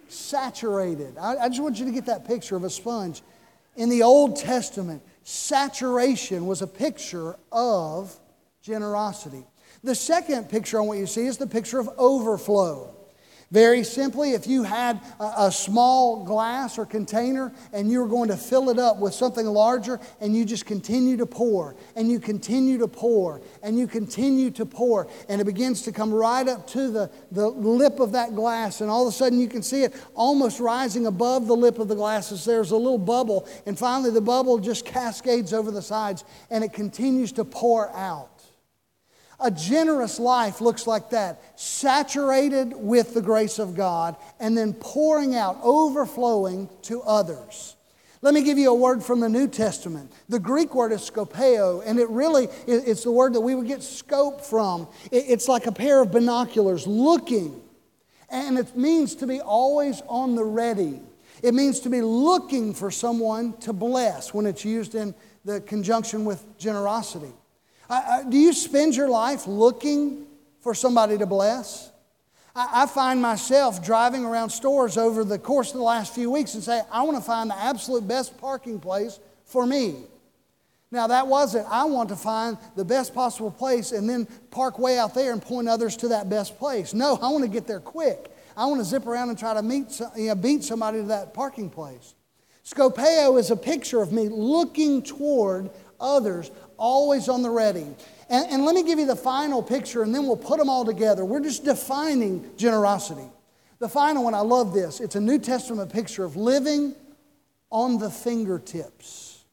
Saturated. 0.09 1.17
I, 1.19 1.37
I 1.37 1.49
just 1.49 1.63
want 1.63 1.79
you 1.79 1.87
to 1.87 1.93
get 1.93 2.07
that 2.07 2.27
picture 2.27 2.57
of 2.57 2.65
a 2.65 2.71
sponge. 2.71 3.23
In 3.77 3.89
the 3.89 4.03
Old 4.03 4.37
Testament, 4.37 5.03
saturation 5.25 6.47
was 6.47 6.63
a 6.63 6.67
picture 6.67 7.37
of 7.51 8.19
generosity. 8.63 9.45
The 9.85 9.95
second 9.95 10.49
picture 10.49 10.79
I 10.79 10.83
want 10.83 11.01
you 11.01 11.07
to 11.07 11.13
see 11.13 11.27
is 11.27 11.39
the 11.39 11.47
picture 11.47 11.79
of 11.79 11.89
overflow. 11.99 12.95
Very 13.53 13.85
simply, 13.85 14.33
if 14.33 14.47
you 14.47 14.63
had 14.63 14.99
a, 15.21 15.33
a, 15.41 15.53
small 15.53 16.25
glass 16.25 16.79
or 16.79 16.87
container 16.87 17.53
and 17.75 17.91
you 17.91 18.01
were 18.01 18.09
going 18.09 18.31
to 18.31 18.37
fill 18.37 18.71
it 18.71 18.79
up 18.79 18.99
with 18.99 19.13
something 19.13 19.45
larger 19.45 20.01
and 20.23 20.35
you 20.35 20.47
just 20.47 20.65
continue 20.65 21.19
to 21.19 21.27
pour 21.27 21.77
and 21.95 22.11
you 22.11 22.19
continue 22.19 22.79
to 22.79 22.89
pour 22.89 23.43
and 23.63 23.79
you 23.79 23.87
continue 23.87 24.51
to 24.53 24.65
pour 24.65 25.07
and 25.29 25.39
it 25.39 25.45
begins 25.45 25.83
to 25.83 25.93
come 25.93 26.15
right 26.15 26.49
up 26.49 26.67
to 26.69 26.91
the, 26.91 27.11
the 27.31 27.47
lip 27.47 28.01
of 28.01 28.13
that 28.13 28.35
glass 28.35 28.81
and 28.81 28.91
all 28.91 29.07
of 29.07 29.13
a 29.13 29.15
sudden 29.15 29.39
you 29.39 29.49
can 29.49 29.63
see 29.63 29.83
it 29.83 29.95
almost 30.15 30.59
rising 30.59 31.05
above 31.05 31.47
the 31.47 31.55
lip 31.55 31.79
of 31.79 31.89
the 31.89 31.95
glass 31.95 32.33
as 32.33 32.47
there's 32.47 32.71
a 32.71 32.77
little 32.77 32.97
bubble 32.97 33.47
and 33.67 33.79
finally 33.79 34.11
the 34.11 34.19
bubble 34.19 34.57
just 34.57 34.87
cascades 34.87 35.53
over 35.53 35.71
the 35.71 35.83
sides 35.83 36.25
and 36.51 36.65
it 36.65 36.73
continues 36.73 37.33
to 37.33 37.45
pour 37.45 37.95
out. 37.95 38.32
A 39.43 39.51
generous 39.51 40.21
life 40.21 40.61
looks 40.61 40.87
like 40.87 41.11
that 41.11 41.43
saturated 41.59 42.75
with 42.77 43.13
the 43.13 43.21
grace 43.21 43.59
of 43.59 43.75
God 43.75 44.15
and 44.39 44.57
then 44.57 44.73
pouring 44.73 45.35
out, 45.35 45.59
overflowing 45.63 46.69
to 46.83 47.03
others. 47.03 47.75
Let 48.21 48.35
me 48.35 48.45
give 48.45 48.57
you 48.57 48.71
a 48.71 48.75
word 48.75 49.03
from 49.03 49.19
the 49.19 49.29
New 49.29 49.49
Testament. 49.49 50.13
The 50.29 50.39
Greek 50.39 50.77
word 50.77 50.93
is 50.93 51.01
skopeo, 51.01 51.83
and 51.85 51.99
it 51.99 52.09
really 52.09 52.47
it's 52.69 53.03
the 53.03 53.11
word 53.11 53.33
that 53.33 53.41
we 53.41 53.57
would 53.57 53.67
get 53.67 53.83
scope 53.83 54.43
from. 54.43 54.87
It's 55.11 55.49
like 55.49 55.67
a 55.67 55.73
pair 55.73 56.01
of 56.01 56.13
binoculars 56.13 56.87
looking, 56.87 57.61
and 58.31 58.57
it 58.59 58.77
means 58.77 59.17
to 59.17 59.27
be 59.27 59.41
always 59.41 60.03
on 60.09 60.37
the 60.37 60.45
ready. 60.45 61.01
It 61.43 61.53
means 61.53 61.81
to 61.81 61.91
be 61.91 62.01
looking 62.01 62.75
for 62.75 62.93
someone 62.93 63.57
to 63.59 63.73
bless 63.73 64.33
when 64.33 64.47
it's 64.47 64.65
used 64.65 64.95
in 64.95 65.17
the 65.45 65.61
conjunction 65.61 66.25
with 66.25 66.45
generosity 66.59 67.33
do 68.29 68.37
you 68.37 68.53
spend 68.53 68.95
your 68.95 69.09
life 69.09 69.47
looking 69.47 70.27
for 70.61 70.75
somebody 70.75 71.19
to 71.19 71.27
bless? 71.27 71.91
I, 72.55 72.83
I 72.83 72.87
find 72.87 73.21
myself 73.21 73.85
driving 73.85 74.25
around 74.25 74.51
stores 74.51 74.97
over 74.97 75.25
the 75.25 75.39
course 75.39 75.71
of 75.71 75.79
the 75.79 75.85
last 75.85 76.15
few 76.15 76.31
weeks 76.31 76.55
and 76.55 76.63
say, 76.63 76.81
I 76.91 77.03
want 77.03 77.17
to 77.17 77.23
find 77.23 77.51
the 77.51 77.59
absolute 77.59 78.07
best 78.07 78.39
parking 78.39 78.81
place 78.81 79.19
for 79.45 79.67
me. 79.67 80.05
Now, 80.91 81.07
that 81.07 81.27
wasn't, 81.27 81.67
I 81.71 81.85
want 81.85 82.11
to 82.11 82.17
find 82.17 82.59
the 82.77 82.85
best 82.85 83.15
possible 83.15 83.51
place 83.51 83.93
and 83.93 84.09
then 84.09 84.27
park 84.51 84.79
way 84.79 84.99
out 84.99 85.15
there 85.15 85.33
and 85.33 85.41
point 85.41 85.67
others 85.67 85.97
to 85.99 86.09
that 86.09 86.29
best 86.29 86.59
place. 86.59 86.93
No, 86.93 87.19
I 87.23 87.31
want 87.31 87.45
to 87.45 87.51
get 87.51 87.67
there 87.67 87.81
quick. 87.81 88.31
I 88.55 88.67
want 88.67 88.81
to 88.81 88.85
zip 88.85 89.07
around 89.07 89.31
and 89.31 89.39
try 89.39 89.55
to 89.55 89.63
meet, 89.63 89.99
you 90.17 90.27
know, 90.27 90.35
beat 90.35 90.63
somebody 90.63 90.99
to 90.99 91.07
that 91.09 91.33
parking 91.33 91.71
place. 91.71 92.15
Skopeo 92.63 93.39
is 93.39 93.51
a 93.51 93.57
picture 93.57 94.03
of 94.03 94.13
me 94.13 94.29
looking 94.29 95.03
toward 95.03 95.71
others, 96.03 96.51
always 96.77 97.29
on 97.29 97.43
the 97.43 97.51
ready. 97.51 97.87
And, 98.29 98.51
and 98.51 98.65
let 98.65 98.75
me 98.75 98.83
give 98.83 98.99
you 98.99 99.07
the 99.07 99.17
final 99.17 99.63
picture, 99.63 100.03
and 100.03 100.15
then 100.15 100.27
we'll 100.27 100.37
put 100.37 100.59
them 100.59 100.69
all 100.69 100.85
together. 100.85 101.25
We're 101.25 101.41
just 101.41 101.65
defining 101.65 102.51
generosity. 102.57 103.31
The 103.79 103.89
final 103.89 104.25
one, 104.25 104.35
I 104.35 104.41
love 104.41 104.75
this. 104.75 105.01
It's 105.01 105.17
a 105.17 105.21
New 105.21 105.39
Testament 105.39 105.93
picture 105.93 106.25
of 106.25 106.37
living 106.37 106.95
on 107.71 107.99
the 107.99 108.11
fingertips. 108.11 109.45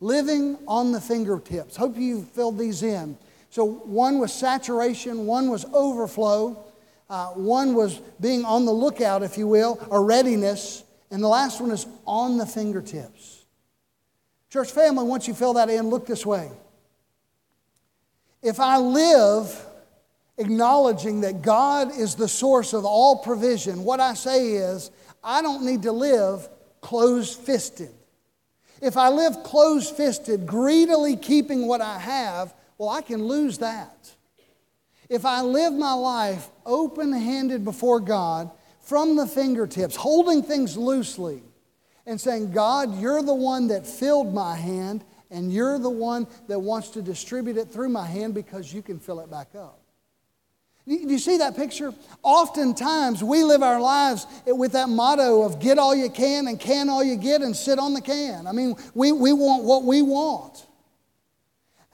Living 0.00 0.58
on 0.68 0.92
the 0.92 1.00
fingertips. 1.00 1.76
Hope 1.76 1.96
you 1.96 2.22
filled 2.22 2.58
these 2.58 2.82
in. 2.82 3.16
So, 3.50 3.64
one 3.64 4.18
was 4.18 4.32
saturation, 4.32 5.26
one 5.26 5.48
was 5.48 5.64
overflow, 5.72 6.64
uh, 7.08 7.28
one 7.28 7.74
was 7.74 8.00
being 8.20 8.44
on 8.44 8.64
the 8.64 8.72
lookout, 8.72 9.22
if 9.22 9.38
you 9.38 9.46
will, 9.46 9.84
or 9.90 10.04
readiness, 10.04 10.82
and 11.10 11.22
the 11.22 11.28
last 11.28 11.60
one 11.60 11.70
is 11.70 11.86
on 12.06 12.36
the 12.36 12.46
fingertips. 12.46 13.33
Church 14.54 14.70
family, 14.70 15.02
once 15.02 15.26
you 15.26 15.34
fill 15.34 15.54
that 15.54 15.68
in, 15.68 15.88
look 15.88 16.06
this 16.06 16.24
way. 16.24 16.48
If 18.40 18.60
I 18.60 18.76
live 18.76 19.66
acknowledging 20.38 21.22
that 21.22 21.42
God 21.42 21.90
is 21.98 22.14
the 22.14 22.28
source 22.28 22.72
of 22.72 22.84
all 22.84 23.16
provision, 23.16 23.82
what 23.82 23.98
I 23.98 24.14
say 24.14 24.52
is, 24.52 24.92
I 25.24 25.42
don't 25.42 25.66
need 25.66 25.82
to 25.82 25.90
live 25.90 26.48
closed 26.80 27.40
fisted. 27.40 27.90
If 28.80 28.96
I 28.96 29.08
live 29.08 29.42
closed 29.42 29.96
fisted, 29.96 30.46
greedily 30.46 31.16
keeping 31.16 31.66
what 31.66 31.80
I 31.80 31.98
have, 31.98 32.54
well, 32.78 32.90
I 32.90 33.02
can 33.02 33.24
lose 33.24 33.58
that. 33.58 34.08
If 35.08 35.26
I 35.26 35.40
live 35.40 35.72
my 35.72 35.94
life 35.94 36.48
open 36.64 37.12
handed 37.12 37.64
before 37.64 37.98
God, 37.98 38.52
from 38.78 39.16
the 39.16 39.26
fingertips, 39.26 39.96
holding 39.96 40.44
things 40.44 40.76
loosely, 40.76 41.42
and 42.06 42.20
saying, 42.20 42.52
God, 42.52 43.00
you're 43.00 43.22
the 43.22 43.34
one 43.34 43.68
that 43.68 43.86
filled 43.86 44.34
my 44.34 44.56
hand, 44.56 45.04
and 45.30 45.52
you're 45.52 45.78
the 45.78 45.90
one 45.90 46.26
that 46.48 46.58
wants 46.58 46.90
to 46.90 47.02
distribute 47.02 47.56
it 47.56 47.70
through 47.70 47.88
my 47.88 48.06
hand 48.06 48.34
because 48.34 48.72
you 48.72 48.82
can 48.82 48.98
fill 48.98 49.20
it 49.20 49.30
back 49.30 49.54
up. 49.54 49.80
Do 50.86 50.94
you 50.94 51.18
see 51.18 51.38
that 51.38 51.56
picture? 51.56 51.94
Oftentimes, 52.22 53.24
we 53.24 53.42
live 53.42 53.62
our 53.62 53.80
lives 53.80 54.26
with 54.46 54.72
that 54.72 54.90
motto 54.90 55.42
of 55.42 55.58
get 55.58 55.78
all 55.78 55.94
you 55.94 56.10
can 56.10 56.46
and 56.46 56.60
can 56.60 56.90
all 56.90 57.02
you 57.02 57.16
get 57.16 57.40
and 57.40 57.56
sit 57.56 57.78
on 57.78 57.94
the 57.94 58.02
can. 58.02 58.46
I 58.46 58.52
mean, 58.52 58.76
we, 58.92 59.10
we 59.10 59.32
want 59.32 59.64
what 59.64 59.84
we 59.84 60.02
want. 60.02 60.66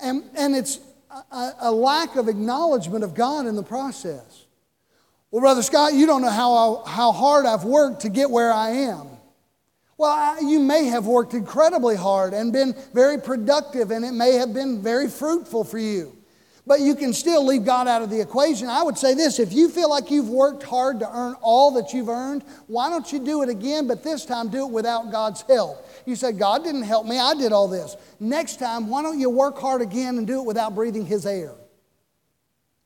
And, 0.00 0.24
and 0.34 0.56
it's 0.56 0.80
a, 1.30 1.52
a 1.60 1.72
lack 1.72 2.16
of 2.16 2.26
acknowledgement 2.26 3.04
of 3.04 3.14
God 3.14 3.46
in 3.46 3.54
the 3.54 3.62
process. 3.62 4.46
Well, 5.30 5.40
Brother 5.40 5.62
Scott, 5.62 5.94
you 5.94 6.06
don't 6.06 6.22
know 6.22 6.30
how, 6.30 6.82
how 6.84 7.12
hard 7.12 7.46
I've 7.46 7.64
worked 7.64 8.02
to 8.02 8.08
get 8.08 8.28
where 8.28 8.52
I 8.52 8.70
am. 8.70 9.06
Well, 10.00 10.42
you 10.42 10.60
may 10.60 10.86
have 10.86 11.04
worked 11.04 11.34
incredibly 11.34 11.94
hard 11.94 12.32
and 12.32 12.54
been 12.54 12.74
very 12.94 13.20
productive, 13.20 13.90
and 13.90 14.02
it 14.02 14.12
may 14.12 14.32
have 14.36 14.54
been 14.54 14.80
very 14.80 15.10
fruitful 15.10 15.62
for 15.62 15.76
you. 15.76 16.16
But 16.66 16.80
you 16.80 16.94
can 16.94 17.12
still 17.12 17.44
leave 17.44 17.66
God 17.66 17.86
out 17.86 18.00
of 18.00 18.08
the 18.08 18.18
equation. 18.18 18.68
I 18.68 18.82
would 18.82 18.96
say 18.96 19.12
this 19.12 19.38
if 19.38 19.52
you 19.52 19.68
feel 19.68 19.90
like 19.90 20.10
you've 20.10 20.30
worked 20.30 20.62
hard 20.62 21.00
to 21.00 21.10
earn 21.14 21.34
all 21.42 21.72
that 21.72 21.92
you've 21.92 22.08
earned, 22.08 22.44
why 22.66 22.88
don't 22.88 23.12
you 23.12 23.22
do 23.22 23.42
it 23.42 23.50
again, 23.50 23.86
but 23.86 24.02
this 24.02 24.24
time 24.24 24.48
do 24.48 24.66
it 24.66 24.70
without 24.70 25.12
God's 25.12 25.42
help? 25.42 25.86
You 26.06 26.16
say, 26.16 26.32
God 26.32 26.64
didn't 26.64 26.84
help 26.84 27.04
me, 27.04 27.18
I 27.18 27.34
did 27.34 27.52
all 27.52 27.68
this. 27.68 27.94
Next 28.18 28.58
time, 28.58 28.88
why 28.88 29.02
don't 29.02 29.20
you 29.20 29.28
work 29.28 29.58
hard 29.58 29.82
again 29.82 30.16
and 30.16 30.26
do 30.26 30.40
it 30.40 30.46
without 30.46 30.74
breathing 30.74 31.04
His 31.04 31.26
air? 31.26 31.52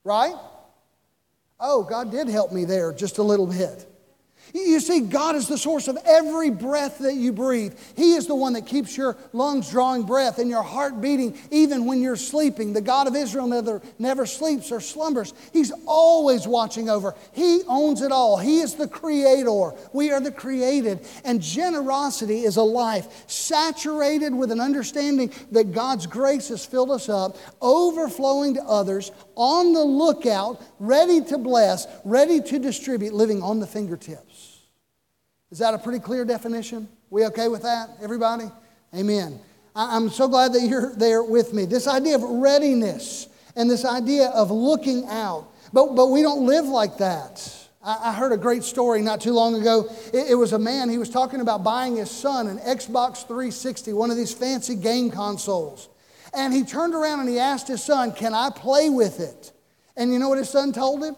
Right? 0.03 0.35
Oh, 1.61 1.85
God 1.85 2.11
did 2.11 2.27
help 2.27 2.51
me 2.51 2.65
there 2.65 2.93
just 2.93 3.19
a 3.19 3.23
little 3.23 3.47
bit. 3.47 3.89
You 4.55 4.79
see, 4.79 5.01
God 5.01 5.35
is 5.35 5.49
the 5.49 5.59
source 5.59 5.89
of 5.89 5.99
every 6.07 6.49
breath 6.49 6.99
that 6.99 7.15
you 7.15 7.33
breathe. 7.33 7.77
He 7.97 8.13
is 8.13 8.29
the 8.29 8.37
one 8.37 8.53
that 8.53 8.69
keeps 8.69 8.97
your 8.97 9.17
lungs 9.33 9.69
drawing 9.69 10.05
breath 10.05 10.39
and 10.39 10.49
your 10.49 10.63
heart 10.63 11.01
beating 11.01 11.37
even 11.51 11.87
when 11.87 12.01
you're 12.01 12.15
sleeping. 12.15 12.73
The 12.73 12.81
God 12.81 13.09
of 13.09 13.17
Israel 13.17 13.49
never, 13.49 13.83
never 13.99 14.27
sleeps 14.27 14.71
or 14.71 14.81
slumbers. 14.81 15.35
He's 15.53 15.73
always 15.87 16.47
watching 16.47 16.89
over. 16.89 17.17
He 17.33 17.63
owns 17.67 18.01
it 18.01 18.13
all. 18.13 18.39
He 18.39 18.61
is 18.61 18.77
the 18.77 18.87
creator. 18.87 19.73
We 19.93 20.13
are 20.13 20.21
the 20.21 20.31
created. 20.31 21.05
And 21.25 21.43
generosity 21.43 22.45
is 22.45 22.57
a 22.57 22.63
life 22.63 23.29
saturated 23.29 24.33
with 24.33 24.53
an 24.53 24.61
understanding 24.61 25.33
that 25.51 25.73
God's 25.73 26.07
grace 26.07 26.49
has 26.51 26.65
filled 26.65 26.93
us 26.93 27.09
up, 27.09 27.37
overflowing 27.61 28.55
to 28.55 28.63
others, 28.63 29.11
on 29.35 29.73
the 29.73 29.83
lookout, 29.83 30.63
ready 30.79 31.21
to 31.23 31.39
bless, 31.39 31.89
ready 32.05 32.41
to 32.41 32.61
distribute, 32.61 33.13
living 33.13 33.43
on 33.43 33.59
the 33.59 33.67
fingertips. 33.67 34.44
Is 35.55 35.61
that 35.61 35.73
a 35.73 35.79
pretty 35.79 36.01
clear 36.01 36.25
definition? 36.25 36.89
We 37.11 37.27
okay 37.27 37.47
with 37.47 37.63
that, 37.63 37.91
everybody? 38.03 38.47
Amen. 38.93 39.39
I'm 39.77 40.11
so 40.11 40.27
glad 40.27 40.53
that 40.55 40.63
you're 40.63 40.93
there 40.97 41.23
with 41.23 41.53
me. 41.53 41.65
This 41.65 41.87
idea 41.87 42.17
of 42.17 42.25
readiness 42.25 43.29
and 43.55 43.71
this 43.71 43.85
idea 43.85 44.31
of 44.31 44.51
looking 44.51 45.07
out. 45.07 45.47
But, 45.73 45.95
but 45.95 46.09
we 46.09 46.23
don't 46.23 46.45
live 46.45 46.65
like 46.65 46.99
that. 46.99 47.69
I, 47.85 48.09
I 48.09 48.13
heard 48.15 48.33
a 48.33 48.37
great 48.37 48.65
story 48.65 49.01
not 49.01 49.21
too 49.21 49.33
long 49.33 49.55
ago. 49.55 49.89
It, 50.13 50.33
it 50.33 50.35
was 50.35 50.55
a 50.55 50.59
man, 50.59 50.89
he 50.89 50.99
was 50.99 51.09
talking 51.09 51.41
about 51.41 51.63
buying 51.63 51.99
his 51.99 52.11
son 52.11 52.49
an 52.49 52.59
Xbox 52.59 53.25
360, 53.25 53.93
one 53.93 54.11
of 54.11 54.17
these 54.17 54.35
fancy 54.35 54.75
game 54.75 55.09
consoles. 55.09 55.89
And 56.37 56.53
he 56.53 56.65
turned 56.65 56.97
around 56.97 57.21
and 57.21 57.29
he 57.29 57.39
asked 57.39 57.69
his 57.69 57.81
son, 57.81 58.11
Can 58.11 58.35
I 58.35 58.51
play 58.51 58.91
with 58.91 59.21
it? 59.21 59.53
And 59.97 60.13
you 60.13 60.19
know 60.19 60.31
what 60.31 60.39
his 60.39 60.51
son 60.51 60.73
told 60.73 61.05
him? 61.05 61.15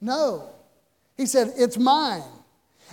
No. 0.00 0.48
He 1.18 1.26
said, 1.26 1.52
It's 1.54 1.76
mine. 1.76 2.22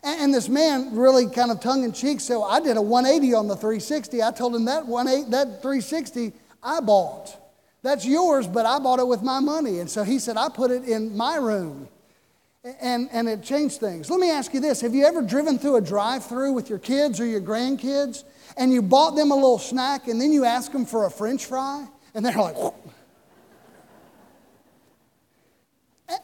And, 0.06 0.22
and 0.22 0.34
this 0.34 0.48
man, 0.48 0.96
really 0.96 1.28
kind 1.28 1.52
of 1.52 1.60
tongue 1.60 1.84
in 1.84 1.92
cheek, 1.92 2.22
said, 2.22 2.38
I 2.48 2.60
did 2.62 2.78
a 2.78 2.82
180 2.82 3.34
on 3.34 3.48
the 3.48 3.56
360. 3.56 4.22
I 4.22 4.32
told 4.32 4.56
him 4.56 4.66
that, 4.66 4.86
180, 4.86 5.32
that 5.32 5.62
360 5.62 6.32
I 6.64 6.80
bought. 6.80 7.36
That's 7.82 8.06
yours, 8.06 8.48
but 8.48 8.66
I 8.66 8.80
bought 8.80 9.00
it 9.00 9.08
with 9.08 9.22
my 9.22 9.40
money. 9.40 9.80
And 9.80 9.90
so 9.90 10.04
he 10.04 10.20
said, 10.20 10.38
I 10.38 10.50
put 10.50 10.72
it 10.72 10.84
in 10.84 11.16
my 11.18 11.36
room. 11.36 11.88
And, 12.82 13.10
and 13.12 13.30
it 13.30 13.44
changed 13.44 13.80
things. 13.80 14.10
Let 14.10 14.20
me 14.20 14.32
ask 14.32 14.52
you 14.54 14.60
this 14.60 14.82
Have 14.82 14.96
you 14.96 15.06
ever 15.06 15.22
driven 15.22 15.60
through 15.60 15.76
a 15.76 15.82
drive 15.82 16.26
through 16.26 16.54
with 16.54 16.68
your 16.68 16.80
kids 16.80 17.20
or 17.20 17.26
your 17.28 17.42
grandkids 17.42 18.24
and 18.58 18.74
you 18.74 18.82
bought 18.82 19.12
them 19.12 19.30
a 19.30 19.36
little 19.36 19.60
snack 19.60 20.08
and 20.08 20.20
then 20.20 20.32
you 20.32 20.46
ask 20.46 20.72
them 20.72 20.84
for 20.84 21.06
a 21.06 21.12
french 21.12 21.46
fry? 21.46 21.86
And 22.16 22.26
they're 22.26 22.36
like, 22.36 22.56
Whoa. 22.56 22.74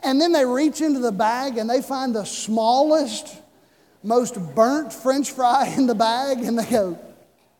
and 0.03 0.19
then 0.19 0.31
they 0.31 0.45
reach 0.45 0.81
into 0.81 0.99
the 0.99 1.11
bag 1.11 1.59
and 1.59 1.69
they 1.69 1.81
find 1.81 2.15
the 2.15 2.25
smallest, 2.25 3.40
most 4.03 4.35
burnt 4.55 4.91
french 4.93 5.31
fry 5.31 5.67
in 5.77 5.87
the 5.87 5.95
bag 5.95 6.39
and 6.39 6.57
they 6.57 6.65
go, 6.65 6.99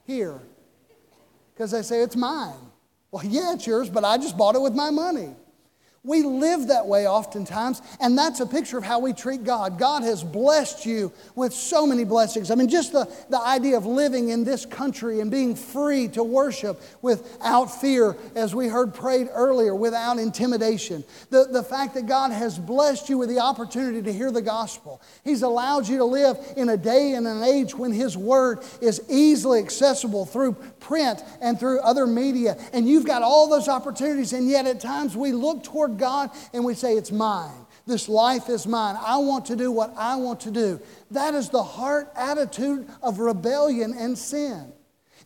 Here. 0.05 0.39
Because 1.53 1.71
they 1.71 1.81
say, 1.81 2.01
It's 2.01 2.15
mine. 2.15 2.53
Well, 3.11 3.25
yeah, 3.25 3.53
it's 3.53 3.67
yours, 3.67 3.89
but 3.89 4.05
I 4.05 4.17
just 4.17 4.37
bought 4.37 4.55
it 4.55 4.61
with 4.61 4.73
my 4.73 4.89
money. 4.89 5.35
We 6.03 6.23
live 6.23 6.69
that 6.69 6.87
way 6.87 7.07
oftentimes, 7.07 7.79
and 7.99 8.17
that's 8.17 8.39
a 8.39 8.47
picture 8.47 8.75
of 8.75 8.83
how 8.83 8.97
we 8.97 9.13
treat 9.13 9.43
God. 9.43 9.77
God 9.77 10.01
has 10.01 10.23
blessed 10.23 10.83
you 10.83 11.11
with 11.35 11.53
so 11.53 11.85
many 11.85 12.05
blessings. 12.05 12.49
I 12.49 12.55
mean, 12.55 12.69
just 12.69 12.91
the, 12.91 13.07
the 13.29 13.39
idea 13.39 13.77
of 13.77 13.85
living 13.85 14.29
in 14.29 14.43
this 14.43 14.65
country 14.65 15.19
and 15.19 15.29
being 15.29 15.55
free 15.55 16.07
to 16.07 16.23
worship 16.23 16.81
without 17.03 17.65
fear, 17.65 18.17
as 18.35 18.55
we 18.55 18.67
heard 18.67 18.95
prayed 18.95 19.27
earlier, 19.31 19.75
without 19.75 20.17
intimidation. 20.17 21.03
The, 21.29 21.45
the 21.51 21.61
fact 21.61 21.93
that 21.93 22.07
God 22.07 22.31
has 22.31 22.57
blessed 22.57 23.07
you 23.07 23.19
with 23.19 23.29
the 23.29 23.39
opportunity 23.39 24.01
to 24.01 24.11
hear 24.11 24.31
the 24.31 24.41
gospel. 24.41 25.03
He's 25.23 25.43
allowed 25.43 25.87
you 25.87 25.99
to 25.99 26.05
live 26.05 26.35
in 26.57 26.69
a 26.69 26.77
day 26.77 27.13
and 27.13 27.27
an 27.27 27.43
age 27.43 27.75
when 27.75 27.91
His 27.91 28.17
Word 28.17 28.63
is 28.81 29.03
easily 29.07 29.59
accessible 29.59 30.25
through 30.25 30.53
print 30.79 31.23
and 31.41 31.59
through 31.59 31.79
other 31.81 32.07
media, 32.07 32.57
and 32.73 32.89
you've 32.89 33.05
got 33.05 33.21
all 33.21 33.47
those 33.47 33.67
opportunities, 33.67 34.33
and 34.33 34.49
yet 34.49 34.65
at 34.65 34.79
times 34.79 35.15
we 35.15 35.31
look 35.31 35.63
toward 35.63 35.90
God 35.97 36.31
and 36.53 36.63
we 36.63 36.73
say, 36.73 36.97
It's 36.97 37.11
mine. 37.11 37.65
This 37.87 38.07
life 38.07 38.49
is 38.49 38.67
mine. 38.67 38.95
I 38.99 39.17
want 39.17 39.45
to 39.47 39.55
do 39.55 39.71
what 39.71 39.93
I 39.97 40.15
want 40.15 40.41
to 40.41 40.51
do. 40.51 40.79
That 41.11 41.33
is 41.33 41.49
the 41.49 41.63
heart 41.63 42.11
attitude 42.15 42.87
of 43.01 43.19
rebellion 43.19 43.95
and 43.97 44.17
sin. 44.17 44.71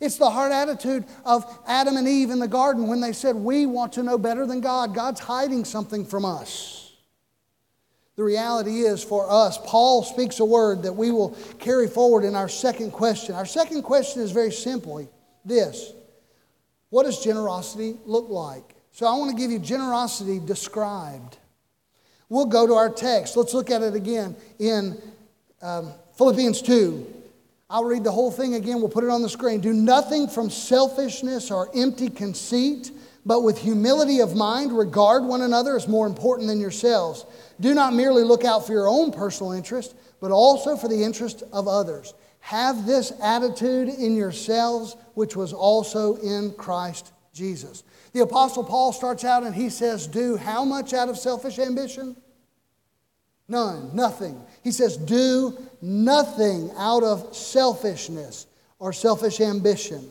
It's 0.00 0.16
the 0.16 0.30
heart 0.30 0.52
attitude 0.52 1.04
of 1.24 1.44
Adam 1.66 1.96
and 1.96 2.06
Eve 2.06 2.30
in 2.30 2.38
the 2.38 2.48
garden 2.48 2.86
when 2.86 3.00
they 3.00 3.12
said, 3.12 3.36
We 3.36 3.66
want 3.66 3.94
to 3.94 4.02
know 4.02 4.18
better 4.18 4.46
than 4.46 4.60
God. 4.60 4.94
God's 4.94 5.20
hiding 5.20 5.64
something 5.64 6.04
from 6.04 6.24
us. 6.24 6.92
The 8.16 8.24
reality 8.24 8.80
is 8.80 9.04
for 9.04 9.30
us, 9.30 9.58
Paul 9.64 10.02
speaks 10.02 10.40
a 10.40 10.44
word 10.44 10.82
that 10.84 10.94
we 10.94 11.10
will 11.10 11.36
carry 11.58 11.86
forward 11.86 12.24
in 12.24 12.34
our 12.34 12.48
second 12.48 12.92
question. 12.92 13.34
Our 13.34 13.44
second 13.44 13.82
question 13.82 14.22
is 14.22 14.32
very 14.32 14.52
simply 14.52 15.08
this 15.44 15.92
What 16.90 17.04
does 17.04 17.22
generosity 17.22 17.96
look 18.04 18.28
like? 18.28 18.75
So 18.96 19.04
I 19.04 19.14
want 19.18 19.30
to 19.30 19.36
give 19.36 19.50
you 19.50 19.58
generosity 19.58 20.38
described. 20.38 21.36
We'll 22.30 22.46
go 22.46 22.66
to 22.66 22.72
our 22.72 22.88
text. 22.88 23.36
Let's 23.36 23.52
look 23.52 23.70
at 23.70 23.82
it 23.82 23.94
again 23.94 24.34
in 24.58 24.96
um, 25.60 25.92
Philippians 26.16 26.62
2. 26.62 27.06
I'll 27.68 27.84
read 27.84 28.04
the 28.04 28.10
whole 28.10 28.30
thing 28.30 28.54
again. 28.54 28.78
We'll 28.78 28.88
put 28.88 29.04
it 29.04 29.10
on 29.10 29.20
the 29.20 29.28
screen. 29.28 29.60
Do 29.60 29.74
nothing 29.74 30.28
from 30.28 30.48
selfishness 30.48 31.50
or 31.50 31.68
empty 31.76 32.08
conceit, 32.08 32.90
but 33.26 33.42
with 33.42 33.58
humility 33.58 34.20
of 34.20 34.34
mind, 34.34 34.72
regard 34.72 35.24
one 35.24 35.42
another 35.42 35.76
as 35.76 35.86
more 35.86 36.06
important 36.06 36.48
than 36.48 36.58
yourselves. 36.58 37.26
Do 37.60 37.74
not 37.74 37.92
merely 37.92 38.22
look 38.22 38.46
out 38.46 38.66
for 38.66 38.72
your 38.72 38.88
own 38.88 39.12
personal 39.12 39.52
interest, 39.52 39.94
but 40.22 40.30
also 40.30 40.74
for 40.74 40.88
the 40.88 41.04
interest 41.04 41.42
of 41.52 41.68
others. 41.68 42.14
Have 42.40 42.86
this 42.86 43.12
attitude 43.22 43.90
in 43.90 44.16
yourselves, 44.16 44.96
which 45.12 45.36
was 45.36 45.52
also 45.52 46.16
in 46.16 46.54
Christ 46.54 47.12
Jesus. 47.34 47.84
The 48.16 48.22
Apostle 48.22 48.64
Paul 48.64 48.94
starts 48.94 49.24
out 49.24 49.42
and 49.42 49.54
he 49.54 49.68
says, 49.68 50.06
Do 50.06 50.38
how 50.38 50.64
much 50.64 50.94
out 50.94 51.10
of 51.10 51.18
selfish 51.18 51.58
ambition? 51.58 52.16
None, 53.46 53.94
nothing. 53.94 54.42
He 54.64 54.72
says, 54.72 54.96
Do 54.96 55.58
nothing 55.82 56.70
out 56.78 57.02
of 57.02 57.36
selfishness 57.36 58.46
or 58.78 58.94
selfish 58.94 59.42
ambition. 59.42 60.08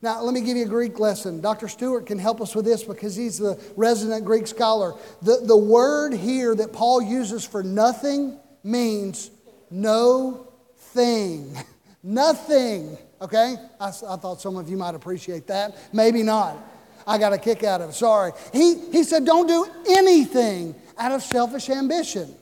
Now, 0.00 0.22
let 0.22 0.32
me 0.32 0.42
give 0.42 0.56
you 0.56 0.64
a 0.64 0.68
Greek 0.68 1.00
lesson. 1.00 1.40
Dr. 1.40 1.66
Stewart 1.66 2.06
can 2.06 2.20
help 2.20 2.40
us 2.40 2.54
with 2.54 2.66
this 2.66 2.84
because 2.84 3.16
he's 3.16 3.38
the 3.38 3.60
resident 3.76 4.24
Greek 4.24 4.46
scholar. 4.46 4.94
The, 5.20 5.40
the 5.42 5.56
word 5.56 6.12
here 6.12 6.54
that 6.54 6.72
Paul 6.72 7.02
uses 7.02 7.44
for 7.44 7.64
nothing 7.64 8.38
means 8.62 9.28
no 9.72 10.46
thing. 10.76 11.56
nothing. 12.04 12.96
Okay? 13.20 13.56
I, 13.80 13.88
I 13.88 13.90
thought 13.90 14.40
some 14.40 14.56
of 14.56 14.68
you 14.68 14.76
might 14.76 14.94
appreciate 14.94 15.48
that. 15.48 15.76
Maybe 15.92 16.22
not. 16.22 16.69
I 17.10 17.18
got 17.18 17.32
a 17.32 17.38
kick 17.38 17.64
out 17.64 17.80
of. 17.80 17.92
Sorry. 17.92 18.30
He, 18.52 18.76
he 18.92 19.02
said, 19.02 19.24
don't 19.24 19.48
do 19.48 19.66
anything 19.88 20.76
out 20.96 21.10
of 21.10 21.24
selfish 21.24 21.68
ambition. 21.68 22.32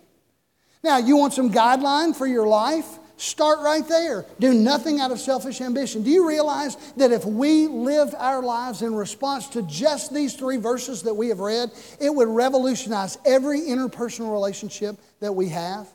Now, 0.85 0.99
you 0.99 1.17
want 1.17 1.33
some 1.33 1.51
guideline 1.51 2.15
for 2.15 2.27
your 2.27 2.47
life? 2.47 2.87
Start 3.17 3.61
right 3.61 3.89
there. 3.89 4.27
Do 4.39 4.53
nothing 4.53 5.01
out 5.01 5.11
of 5.11 5.21
selfish 5.21 5.63
ambition. 5.63 6.03
Do 6.03 6.11
you 6.11 6.29
realize 6.29 6.77
that 6.99 7.13
if 7.13 7.25
we 7.25 7.67
lived 7.67 8.15
our 8.19 8.43
lives 8.43 8.83
in 8.83 8.95
response 8.95 9.49
to 9.49 9.63
just 9.63 10.13
these 10.13 10.35
three 10.35 10.59
verses 10.59 11.03
that 11.05 11.15
we 11.15 11.29
have 11.29 11.41
read, 11.41 11.71
it 11.99 12.15
would 12.15 12.29
revolutionize 12.29 13.17
every 13.25 13.61
interpersonal 13.61 14.31
relationship 14.31 14.99
that 15.21 15.33
we 15.33 15.49
have? 15.49 15.89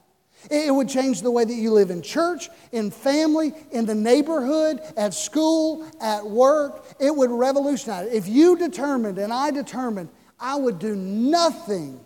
It 0.49 0.73
would 0.73 0.89
change 0.89 1.21
the 1.21 1.31
way 1.31 1.45
that 1.45 1.53
you 1.53 1.71
live 1.71 1.89
in 1.89 2.01
church, 2.01 2.49
in 2.71 2.91
family, 2.91 3.53
in 3.71 3.85
the 3.85 3.95
neighborhood, 3.95 4.81
at 4.97 5.13
school, 5.13 5.85
at 6.01 6.25
work. 6.25 6.85
It 6.99 7.15
would 7.15 7.31
revolutionize. 7.31 8.11
If 8.11 8.27
you 8.27 8.57
determined 8.57 9.17
and 9.17 9.31
I 9.31 9.51
determined 9.51 10.09
I 10.39 10.55
would 10.55 10.79
do 10.79 10.95
nothing 10.95 12.03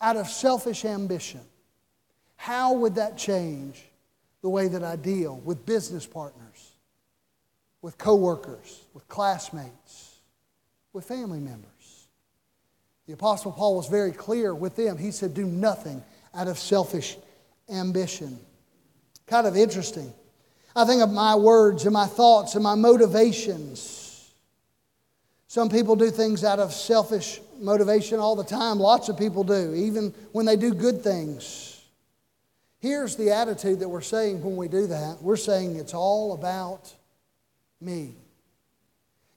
out 0.00 0.16
of 0.16 0.28
selfish 0.28 0.84
ambition, 0.84 1.40
how 2.36 2.74
would 2.74 2.94
that 2.96 3.16
change 3.16 3.84
the 4.42 4.48
way 4.48 4.68
that 4.68 4.82
I 4.82 4.96
deal 4.96 5.36
with 5.44 5.66
business 5.66 6.06
partners, 6.06 6.72
with 7.82 7.98
coworkers, 7.98 8.84
with 8.94 9.06
classmates, 9.08 10.16
with 10.92 11.04
family 11.04 11.40
members? 11.40 12.06
The 13.06 13.12
Apostle 13.12 13.52
Paul 13.52 13.76
was 13.76 13.86
very 13.86 14.12
clear 14.12 14.54
with 14.54 14.76
them. 14.76 14.98
He 14.98 15.10
said, 15.10 15.32
Do 15.34 15.44
nothing 15.46 16.02
out 16.34 16.48
of 16.48 16.58
selfish 16.58 17.16
ambition. 17.70 18.38
Kind 19.26 19.46
of 19.46 19.56
interesting. 19.56 20.12
I 20.74 20.84
think 20.84 21.02
of 21.02 21.10
my 21.10 21.34
words 21.34 21.84
and 21.84 21.92
my 21.92 22.06
thoughts 22.06 22.54
and 22.54 22.62
my 22.62 22.74
motivations. 22.74 24.32
Some 25.48 25.70
people 25.70 25.96
do 25.96 26.10
things 26.10 26.44
out 26.44 26.58
of 26.58 26.72
selfish 26.72 27.40
motivation 27.58 28.18
all 28.18 28.36
the 28.36 28.44
time. 28.44 28.78
Lots 28.78 29.08
of 29.08 29.18
people 29.18 29.42
do, 29.42 29.74
even 29.74 30.12
when 30.32 30.44
they 30.44 30.56
do 30.56 30.74
good 30.74 31.02
things. 31.02 31.82
Here's 32.78 33.16
the 33.16 33.30
attitude 33.30 33.80
that 33.80 33.88
we're 33.88 34.02
saying 34.02 34.42
when 34.42 34.56
we 34.56 34.68
do 34.68 34.86
that 34.88 35.22
we're 35.22 35.36
saying 35.36 35.76
it's 35.76 35.94
all 35.94 36.34
about 36.34 36.94
me. 37.80 38.14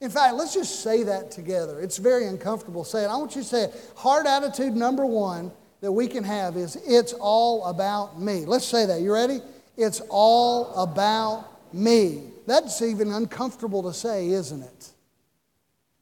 In 0.01 0.09
fact, 0.09 0.35
let's 0.35 0.53
just 0.53 0.81
say 0.81 1.03
that 1.03 1.31
together. 1.31 1.79
It's 1.81 1.97
very 1.97 2.27
uncomfortable 2.27 2.83
saying. 2.83 3.09
I 3.09 3.17
want 3.17 3.35
you 3.35 3.41
to 3.41 3.47
say 3.47 3.63
it. 3.63 3.91
Hard 3.95 4.27
attitude 4.27 4.75
number 4.75 5.05
one 5.05 5.51
that 5.81 5.91
we 5.91 6.07
can 6.07 6.23
have 6.23 6.57
is 6.57 6.77
it's 6.85 7.13
all 7.13 7.65
about 7.65 8.19
me. 8.19 8.45
Let's 8.45 8.65
say 8.65 8.85
that. 8.85 9.01
You 9.01 9.13
ready? 9.13 9.39
It's 9.77 10.01
all 10.09 10.73
about 10.75 11.73
me. 11.73 12.23
That's 12.45 12.81
even 12.81 13.11
uncomfortable 13.11 13.83
to 13.83 13.93
say, 13.93 14.29
isn't 14.29 14.61
it? 14.61 14.89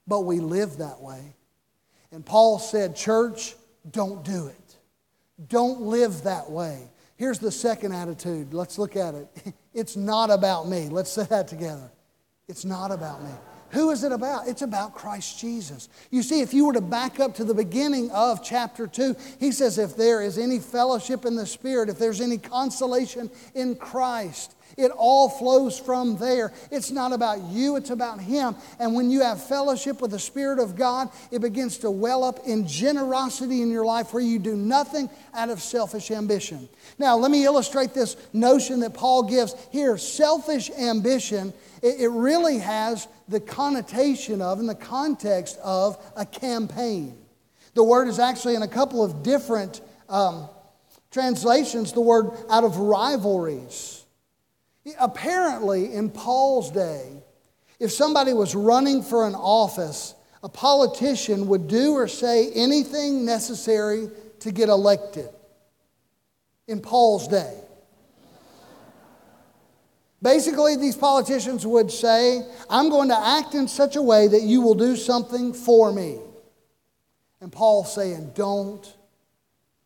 But 0.07 0.21
we 0.21 0.39
live 0.39 0.77
that 0.77 1.01
way. 1.01 1.35
And 2.11 2.25
Paul 2.25 2.59
said, 2.59 2.95
Church, 2.95 3.55
don't 3.89 4.23
do 4.23 4.47
it. 4.47 4.75
Don't 5.47 5.81
live 5.81 6.23
that 6.23 6.49
way. 6.49 6.89
Here's 7.17 7.39
the 7.39 7.51
second 7.51 7.93
attitude. 7.93 8.53
Let's 8.53 8.77
look 8.77 8.95
at 8.95 9.15
it. 9.15 9.27
It's 9.77 9.95
not 9.95 10.31
about 10.31 10.67
me. 10.67 10.89
Let's 10.89 11.11
say 11.11 11.25
that 11.25 11.47
together. 11.47 11.91
It's 12.47 12.65
not 12.65 12.89
about 12.89 13.23
me. 13.23 13.29
Who 13.71 13.91
is 13.91 14.03
it 14.03 14.11
about? 14.11 14.47
It's 14.47 14.61
about 14.61 14.95
Christ 14.95 15.39
Jesus. 15.39 15.89
You 16.09 16.23
see, 16.23 16.41
if 16.41 16.53
you 16.53 16.65
were 16.65 16.73
to 16.73 16.81
back 16.81 17.19
up 17.19 17.35
to 17.35 17.43
the 17.43 17.53
beginning 17.53 18.09
of 18.11 18.43
chapter 18.43 18.87
2, 18.87 19.15
he 19.39 19.51
says, 19.51 19.77
If 19.77 19.95
there 19.95 20.21
is 20.21 20.37
any 20.37 20.59
fellowship 20.59 21.25
in 21.25 21.35
the 21.35 21.45
Spirit, 21.45 21.89
if 21.89 21.99
there's 21.99 22.21
any 22.21 22.37
consolation 22.37 23.29
in 23.55 23.75
Christ, 23.75 24.55
it 24.75 24.91
all 24.91 25.27
flows 25.29 25.79
from 25.79 26.17
there. 26.17 26.53
It's 26.71 26.91
not 26.91 27.11
about 27.11 27.41
you, 27.43 27.77
it's 27.77 27.89
about 27.89 28.19
Him. 28.19 28.55
And 28.79 28.93
when 28.93 29.09
you 29.09 29.21
have 29.21 29.43
fellowship 29.43 30.01
with 30.01 30.11
the 30.11 30.19
Spirit 30.19 30.59
of 30.59 30.75
God, 30.75 31.09
it 31.31 31.41
begins 31.41 31.79
to 31.79 31.89
well 31.89 32.23
up 32.23 32.39
in 32.45 32.67
generosity 32.67 33.61
in 33.61 33.71
your 33.71 33.85
life 33.85 34.13
where 34.13 34.23
you 34.23 34.37
do 34.37 34.55
nothing 34.55 35.09
out 35.33 35.49
of 35.49 35.61
selfish 35.61 36.11
ambition. 36.11 36.69
Now, 36.99 37.17
let 37.17 37.31
me 37.31 37.45
illustrate 37.45 37.93
this 37.93 38.17
notion 38.33 38.81
that 38.81 38.93
Paul 38.93 39.23
gives 39.23 39.55
here. 39.71 39.97
Selfish 39.97 40.69
ambition, 40.71 41.53
it, 41.83 42.09
really 42.09 42.59
has 42.59 43.07
the 43.27 43.39
connotation 43.39 44.41
of 44.41 44.59
and 44.59 44.67
the 44.67 44.75
context 44.75 45.57
of 45.63 45.97
a 46.15 46.25
campaign. 46.25 47.17
The 47.73 47.83
word 47.83 48.07
is 48.07 48.19
actually 48.19 48.55
in 48.55 48.63
a 48.63 48.67
couple 48.67 49.03
of 49.03 49.23
different 49.23 49.81
um, 50.09 50.49
translations, 51.11 51.93
the 51.93 52.01
word 52.01 52.31
out 52.49 52.63
of 52.63 52.77
rivalries. 52.77 54.05
Apparently, 54.99 55.93
in 55.93 56.09
Paul's 56.09 56.71
day, 56.71 57.11
if 57.79 57.91
somebody 57.91 58.33
was 58.33 58.55
running 58.55 59.03
for 59.03 59.27
an 59.27 59.35
office, 59.35 60.15
a 60.43 60.49
politician 60.49 61.47
would 61.47 61.67
do 61.67 61.93
or 61.93 62.07
say 62.07 62.51
anything 62.53 63.25
necessary 63.25 64.09
to 64.39 64.51
get 64.51 64.69
elected. 64.69 65.29
In 66.67 66.81
Paul's 66.81 67.27
day. 67.27 67.59
Basically, 70.21 70.75
these 70.75 70.95
politicians 70.95 71.65
would 71.65 71.91
say, 71.91 72.41
I'm 72.69 72.89
going 72.89 73.09
to 73.09 73.17
act 73.17 73.53
in 73.53 73.67
such 73.67 73.95
a 73.95 74.01
way 74.01 74.27
that 74.27 74.41
you 74.41 74.61
will 74.61 74.73
do 74.73 74.95
something 74.95 75.53
for 75.53 75.91
me. 75.91 76.17
And 77.39 77.51
Paul's 77.51 77.93
saying, 77.93 78.31
Don't 78.33 78.95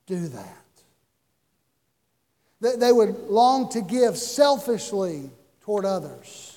do 0.06 0.28
that. 0.30 0.58
They 2.80 2.92
would 2.92 3.18
long 3.28 3.70
to 3.70 3.82
give 3.82 4.18
selfishly 4.18 5.30
toward 5.62 5.84
others. 5.84 6.51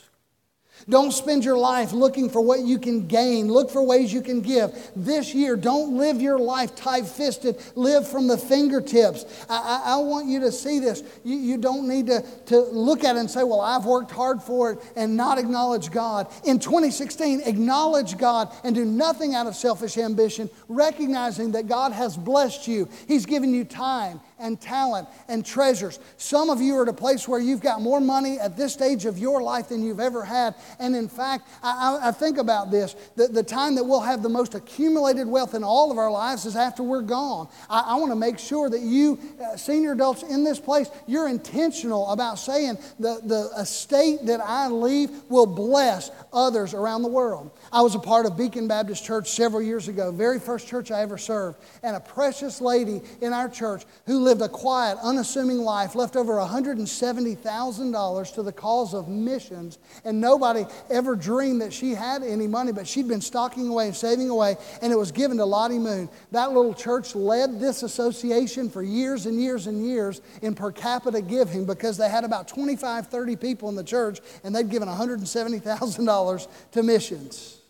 Don't 0.88 1.12
spend 1.12 1.44
your 1.44 1.56
life 1.56 1.92
looking 1.92 2.28
for 2.28 2.40
what 2.40 2.60
you 2.60 2.78
can 2.78 3.06
gain. 3.06 3.48
Look 3.48 3.70
for 3.70 3.82
ways 3.82 4.12
you 4.12 4.20
can 4.20 4.40
give. 4.40 4.72
This 4.94 5.34
year, 5.34 5.56
don't 5.56 5.96
live 5.96 6.20
your 6.20 6.38
life 6.38 6.74
tight 6.74 7.06
fisted. 7.06 7.62
Live 7.74 8.06
from 8.08 8.26
the 8.26 8.36
fingertips. 8.36 9.24
I, 9.48 9.82
I, 9.84 9.92
I, 9.94 9.96
want 9.96 10.28
you 10.28 10.40
to 10.40 10.52
see 10.52 10.80
this. 10.80 11.02
You, 11.24 11.36
you 11.36 11.56
don't 11.56 11.88
need 11.88 12.06
to, 12.08 12.22
to 12.46 12.60
look 12.60 13.04
at 13.04 13.16
it 13.16 13.20
and 13.20 13.30
say, 13.30 13.44
Well, 13.44 13.60
I've 13.60 13.86
worked 13.86 14.10
hard 14.10 14.42
for 14.42 14.72
it 14.72 14.78
and 14.96 15.16
not 15.16 15.38
acknowledge 15.38 15.90
God. 15.90 16.28
In 16.44 16.58
2016, 16.58 17.42
acknowledge 17.42 18.18
God 18.18 18.52
and 18.62 18.74
do 18.74 18.84
nothing 18.84 19.34
out 19.34 19.46
of 19.46 19.54
selfish 19.54 19.96
ambition, 19.96 20.50
recognizing 20.68 21.52
that 21.52 21.66
God 21.66 21.92
has 21.92 22.16
blessed 22.16 22.68
you. 22.68 22.88
He's 23.08 23.26
given 23.26 23.54
you 23.54 23.64
time 23.64 24.20
and 24.38 24.60
talent 24.60 25.08
and 25.28 25.44
treasures. 25.44 25.98
Some 26.16 26.50
of 26.50 26.60
you 26.60 26.76
are 26.76 26.82
at 26.82 26.88
a 26.88 26.92
place 26.92 27.28
where 27.28 27.40
you've 27.40 27.60
got 27.60 27.80
more 27.80 28.00
money 28.00 28.38
at 28.38 28.56
this 28.56 28.72
stage 28.72 29.04
of 29.04 29.18
your 29.18 29.42
life 29.42 29.68
than 29.68 29.84
you've 29.84 30.00
ever 30.00 30.24
had. 30.24 30.54
And 30.78 30.96
in 30.96 31.08
fact, 31.08 31.48
I, 31.62 31.98
I, 32.02 32.12
think 32.12 32.38
about 32.38 32.70
this 32.70 32.96
the, 33.16 33.28
the 33.28 33.42
time 33.42 33.74
that 33.76 33.84
we'll 33.84 34.00
have 34.00 34.22
the 34.22 34.28
most 34.28 34.54
accumulated 34.54 35.26
wealth 35.26 35.54
in 35.54 35.62
all 35.62 35.90
of 35.90 35.98
our 35.98 36.10
lives 36.10 36.46
is 36.46 36.56
after 36.56 36.82
we're 36.82 37.02
gone. 37.02 37.48
I, 37.70 37.80
I 37.80 37.94
want 37.96 38.10
to 38.10 38.16
make 38.16 38.38
sure 38.38 38.68
that 38.70 38.80
you, 38.80 39.18
uh, 39.42 39.56
senior 39.56 39.92
adults 39.92 40.22
in 40.22 40.44
this 40.44 40.58
place, 40.58 40.88
you're 41.06 41.28
intentional 41.28 42.10
about 42.10 42.38
saying 42.38 42.78
the, 42.98 43.20
the 43.24 43.50
estate 43.60 44.26
that 44.26 44.40
I 44.40 44.68
leave 44.68 45.10
will 45.28 45.46
bless 45.46 46.10
others 46.32 46.74
around 46.74 47.02
the 47.02 47.08
world. 47.08 47.50
I 47.72 47.82
was 47.82 47.94
a 47.94 47.98
part 48.00 48.26
of 48.26 48.36
Beacon 48.36 48.68
Baptist 48.68 49.04
Church 49.04 49.30
several 49.30 49.62
years 49.62 49.88
ago, 49.88 50.10
very 50.10 50.40
first 50.40 50.66
church 50.66 50.90
I 50.90 51.02
ever 51.02 51.18
served, 51.18 51.58
and 51.82 51.96
a 51.96 52.00
precious 52.00 52.60
lady 52.60 53.02
in 53.20 53.32
our 53.32 53.48
church 53.48 53.84
who 54.06 54.23
lived 54.24 54.42
a 54.42 54.48
quiet, 54.48 54.98
unassuming 55.02 55.58
life, 55.58 55.94
left 55.94 56.16
over 56.16 56.32
$170,000 56.34 58.34
to 58.34 58.42
the 58.42 58.52
cause 58.52 58.94
of 58.94 59.08
missions, 59.08 59.78
and 60.04 60.20
nobody 60.20 60.66
ever 60.90 61.14
dreamed 61.14 61.60
that 61.60 61.72
she 61.72 61.94
had 61.94 62.24
any 62.24 62.48
money, 62.48 62.72
but 62.72 62.88
she'd 62.88 63.06
been 63.06 63.20
stocking 63.20 63.68
away 63.68 63.86
and 63.86 63.94
saving 63.94 64.30
away, 64.30 64.56
and 64.82 64.92
it 64.92 64.96
was 64.96 65.12
given 65.12 65.36
to 65.36 65.44
Lottie 65.44 65.78
Moon. 65.78 66.08
That 66.32 66.52
little 66.52 66.74
church 66.74 67.14
led 67.14 67.60
this 67.60 67.84
association 67.84 68.68
for 68.68 68.82
years 68.82 69.26
and 69.26 69.40
years 69.40 69.68
and 69.68 69.86
years 69.86 70.20
in 70.42 70.54
per 70.54 70.72
capita 70.72 71.20
giving 71.20 71.66
because 71.66 71.96
they 71.96 72.08
had 72.08 72.24
about 72.24 72.48
25, 72.48 73.06
30 73.06 73.36
people 73.36 73.68
in 73.68 73.76
the 73.76 73.84
church, 73.84 74.20
and 74.42 74.52
they'd 74.54 74.70
given 74.70 74.88
$170,000 74.88 76.48
to 76.72 76.82
missions. 76.82 77.60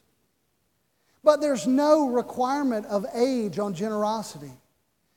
But 1.23 1.41
there's 1.41 1.67
no 1.67 2.09
requirement 2.09 2.87
of 2.87 3.07
age 3.15 3.59
on 3.59 3.75
generosity. 3.75 4.53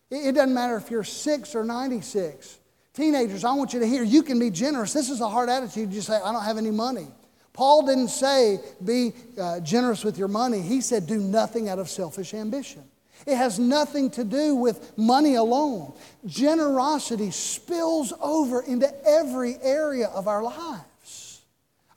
It 0.09 0.35
doesn't 0.35 0.53
matter 0.53 0.77
if 0.77 0.89
you're 0.89 1.03
six 1.03 1.55
or 1.55 1.63
96. 1.63 2.59
Teenagers, 2.93 3.43
I 3.43 3.53
want 3.53 3.73
you 3.73 3.79
to 3.79 3.87
hear 3.87 4.03
you 4.03 4.23
can 4.23 4.39
be 4.39 4.49
generous. 4.49 4.93
This 4.93 5.09
is 5.09 5.21
a 5.21 5.29
hard 5.29 5.49
attitude. 5.49 5.93
You 5.93 6.01
say, 6.01 6.15
I 6.15 6.31
don't 6.31 6.43
have 6.43 6.57
any 6.57 6.71
money. 6.71 7.07
Paul 7.53 7.85
didn't 7.85 8.09
say 8.09 8.59
be 8.83 9.13
uh, 9.39 9.59
generous 9.61 10.03
with 10.03 10.17
your 10.17 10.27
money, 10.27 10.61
he 10.61 10.79
said 10.79 11.07
do 11.07 11.19
nothing 11.19 11.69
out 11.69 11.79
of 11.79 11.89
selfish 11.89 12.33
ambition. 12.33 12.83
It 13.25 13.35
has 13.35 13.57
nothing 13.57 14.11
to 14.11 14.23
do 14.23 14.55
with 14.55 14.95
money 14.95 15.35
alone. 15.35 15.93
Generosity 16.25 17.31
spills 17.31 18.13
over 18.21 18.61
into 18.61 18.91
every 19.07 19.57
area 19.61 20.07
of 20.07 20.27
our 20.27 20.43
lives 20.43 20.83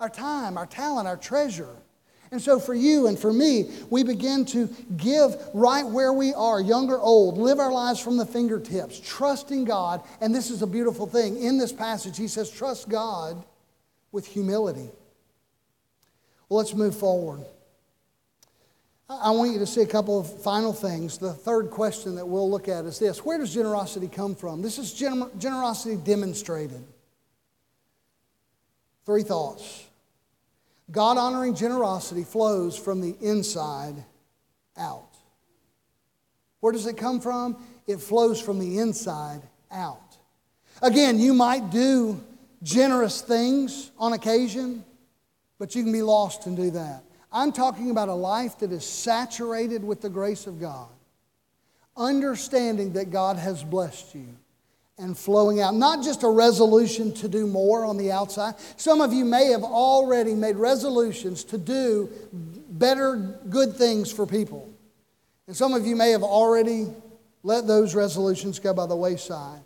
our 0.00 0.08
time, 0.08 0.56
our 0.56 0.66
talent, 0.66 1.06
our 1.06 1.16
treasure. 1.16 1.76
And 2.32 2.40
so, 2.40 2.60
for 2.60 2.74
you 2.74 3.08
and 3.08 3.18
for 3.18 3.32
me, 3.32 3.70
we 3.90 4.04
begin 4.04 4.44
to 4.46 4.68
give 4.96 5.36
right 5.52 5.84
where 5.84 6.12
we 6.12 6.32
are, 6.32 6.60
young 6.60 6.88
or 6.88 7.00
old, 7.00 7.38
live 7.38 7.58
our 7.58 7.72
lives 7.72 7.98
from 7.98 8.16
the 8.16 8.26
fingertips, 8.26 9.00
trusting 9.04 9.64
God. 9.64 10.02
And 10.20 10.32
this 10.32 10.48
is 10.50 10.62
a 10.62 10.66
beautiful 10.66 11.06
thing. 11.06 11.42
In 11.42 11.58
this 11.58 11.72
passage, 11.72 12.16
he 12.16 12.28
says, 12.28 12.48
trust 12.48 12.88
God 12.88 13.42
with 14.12 14.26
humility. 14.26 14.88
Well, 16.48 16.58
let's 16.58 16.74
move 16.74 16.94
forward. 16.96 17.44
I 19.08 19.32
want 19.32 19.52
you 19.52 19.58
to 19.58 19.66
see 19.66 19.80
a 19.80 19.86
couple 19.86 20.20
of 20.20 20.42
final 20.42 20.72
things. 20.72 21.18
The 21.18 21.32
third 21.32 21.70
question 21.70 22.14
that 22.14 22.26
we'll 22.26 22.48
look 22.48 22.68
at 22.68 22.84
is 22.84 23.00
this 23.00 23.24
Where 23.24 23.38
does 23.38 23.52
generosity 23.52 24.06
come 24.06 24.36
from? 24.36 24.62
This 24.62 24.78
is 24.78 24.92
generosity 24.92 25.96
demonstrated. 25.96 26.84
Three 29.04 29.24
thoughts. 29.24 29.84
God 30.90 31.18
honoring 31.18 31.54
generosity 31.54 32.24
flows 32.24 32.76
from 32.76 33.00
the 33.00 33.16
inside 33.20 34.04
out. 34.76 35.16
Where 36.60 36.72
does 36.72 36.86
it 36.86 36.96
come 36.96 37.20
from? 37.20 37.62
It 37.86 38.00
flows 38.00 38.40
from 38.40 38.58
the 38.58 38.78
inside 38.78 39.42
out. 39.70 40.16
Again, 40.82 41.18
you 41.18 41.32
might 41.34 41.70
do 41.70 42.20
generous 42.62 43.20
things 43.20 43.90
on 43.98 44.12
occasion, 44.12 44.84
but 45.58 45.74
you 45.74 45.82
can 45.82 45.92
be 45.92 46.02
lost 46.02 46.46
and 46.46 46.56
do 46.56 46.70
that. 46.72 47.04
I'm 47.32 47.52
talking 47.52 47.90
about 47.90 48.08
a 48.08 48.14
life 48.14 48.58
that 48.58 48.72
is 48.72 48.84
saturated 48.84 49.84
with 49.84 50.00
the 50.00 50.10
grace 50.10 50.46
of 50.46 50.60
God, 50.60 50.88
understanding 51.96 52.92
that 52.94 53.10
God 53.10 53.36
has 53.36 53.62
blessed 53.62 54.14
you 54.14 54.36
and 55.00 55.16
flowing 55.16 55.60
out. 55.60 55.74
Not 55.74 56.04
just 56.04 56.22
a 56.22 56.28
resolution 56.28 57.12
to 57.14 57.28
do 57.28 57.46
more 57.46 57.84
on 57.84 57.96
the 57.96 58.12
outside. 58.12 58.54
Some 58.76 59.00
of 59.00 59.12
you 59.12 59.24
may 59.24 59.46
have 59.46 59.64
already 59.64 60.34
made 60.34 60.56
resolutions 60.56 61.42
to 61.44 61.58
do 61.58 62.10
better, 62.32 63.16
good 63.48 63.74
things 63.76 64.12
for 64.12 64.26
people. 64.26 64.68
And 65.46 65.56
some 65.56 65.74
of 65.74 65.86
you 65.86 65.96
may 65.96 66.10
have 66.10 66.22
already 66.22 66.86
let 67.42 67.66
those 67.66 67.94
resolutions 67.94 68.58
go 68.58 68.74
by 68.74 68.86
the 68.86 68.96
wayside. 68.96 69.62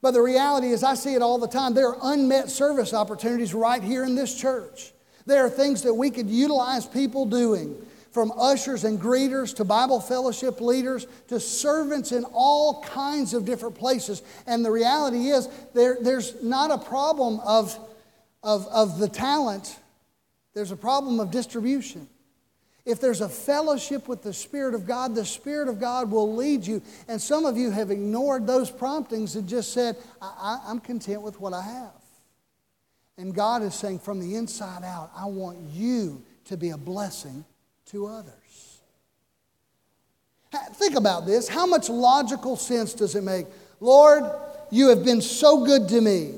But 0.00 0.12
the 0.12 0.22
reality 0.22 0.68
is, 0.68 0.84
I 0.84 0.94
see 0.94 1.14
it 1.14 1.22
all 1.22 1.38
the 1.38 1.48
time. 1.48 1.74
There 1.74 1.88
are 1.88 2.12
unmet 2.14 2.50
service 2.50 2.94
opportunities 2.94 3.52
right 3.52 3.82
here 3.82 4.04
in 4.04 4.14
this 4.14 4.38
church. 4.38 4.92
There 5.26 5.44
are 5.44 5.50
things 5.50 5.82
that 5.82 5.94
we 5.94 6.10
could 6.10 6.30
utilize 6.30 6.86
people 6.86 7.26
doing 7.26 7.74
from 8.10 8.32
ushers 8.38 8.84
and 8.84 9.00
greeters 9.00 9.54
to 9.56 9.64
Bible 9.64 10.00
fellowship 10.00 10.60
leaders 10.60 11.06
to 11.28 11.38
servants 11.38 12.12
in 12.12 12.24
all 12.32 12.82
kinds 12.82 13.34
of 13.34 13.44
different 13.44 13.74
places. 13.74 14.22
And 14.46 14.64
the 14.64 14.70
reality 14.70 15.28
is, 15.28 15.48
there, 15.74 15.98
there's 16.00 16.42
not 16.42 16.70
a 16.70 16.78
problem 16.78 17.40
of, 17.40 17.78
of, 18.42 18.66
of 18.68 18.98
the 18.98 19.08
talent, 19.08 19.78
there's 20.54 20.72
a 20.72 20.76
problem 20.76 21.20
of 21.20 21.30
distribution. 21.30 22.08
If 22.84 23.02
there's 23.02 23.20
a 23.20 23.28
fellowship 23.28 24.08
with 24.08 24.22
the 24.22 24.32
Spirit 24.32 24.74
of 24.74 24.86
God, 24.86 25.14
the 25.14 25.26
Spirit 25.26 25.68
of 25.68 25.78
God 25.78 26.10
will 26.10 26.34
lead 26.34 26.66
you. 26.66 26.80
And 27.06 27.20
some 27.20 27.44
of 27.44 27.58
you 27.58 27.70
have 27.70 27.90
ignored 27.90 28.46
those 28.46 28.70
promptings 28.70 29.36
and 29.36 29.46
just 29.46 29.74
said, 29.74 29.96
I, 30.22 30.60
am 30.68 30.80
content 30.80 31.20
with 31.20 31.38
what 31.38 31.52
I 31.52 31.60
have. 31.60 31.92
And 33.18 33.34
God 33.34 33.62
is 33.62 33.74
saying, 33.74 33.98
from 33.98 34.20
the 34.20 34.36
inside 34.36 34.84
out, 34.84 35.10
I 35.14 35.26
want 35.26 35.58
you 35.70 36.24
to 36.46 36.56
be 36.56 36.70
a 36.70 36.78
blessing 36.78 37.44
to 37.90 38.06
others. 38.06 38.80
Think 40.74 40.96
about 40.96 41.26
this. 41.26 41.48
How 41.48 41.66
much 41.66 41.88
logical 41.88 42.56
sense 42.56 42.94
does 42.94 43.14
it 43.14 43.22
make? 43.22 43.46
Lord, 43.80 44.24
you 44.70 44.88
have 44.88 45.04
been 45.04 45.20
so 45.20 45.64
good 45.64 45.88
to 45.88 46.00
me. 46.00 46.34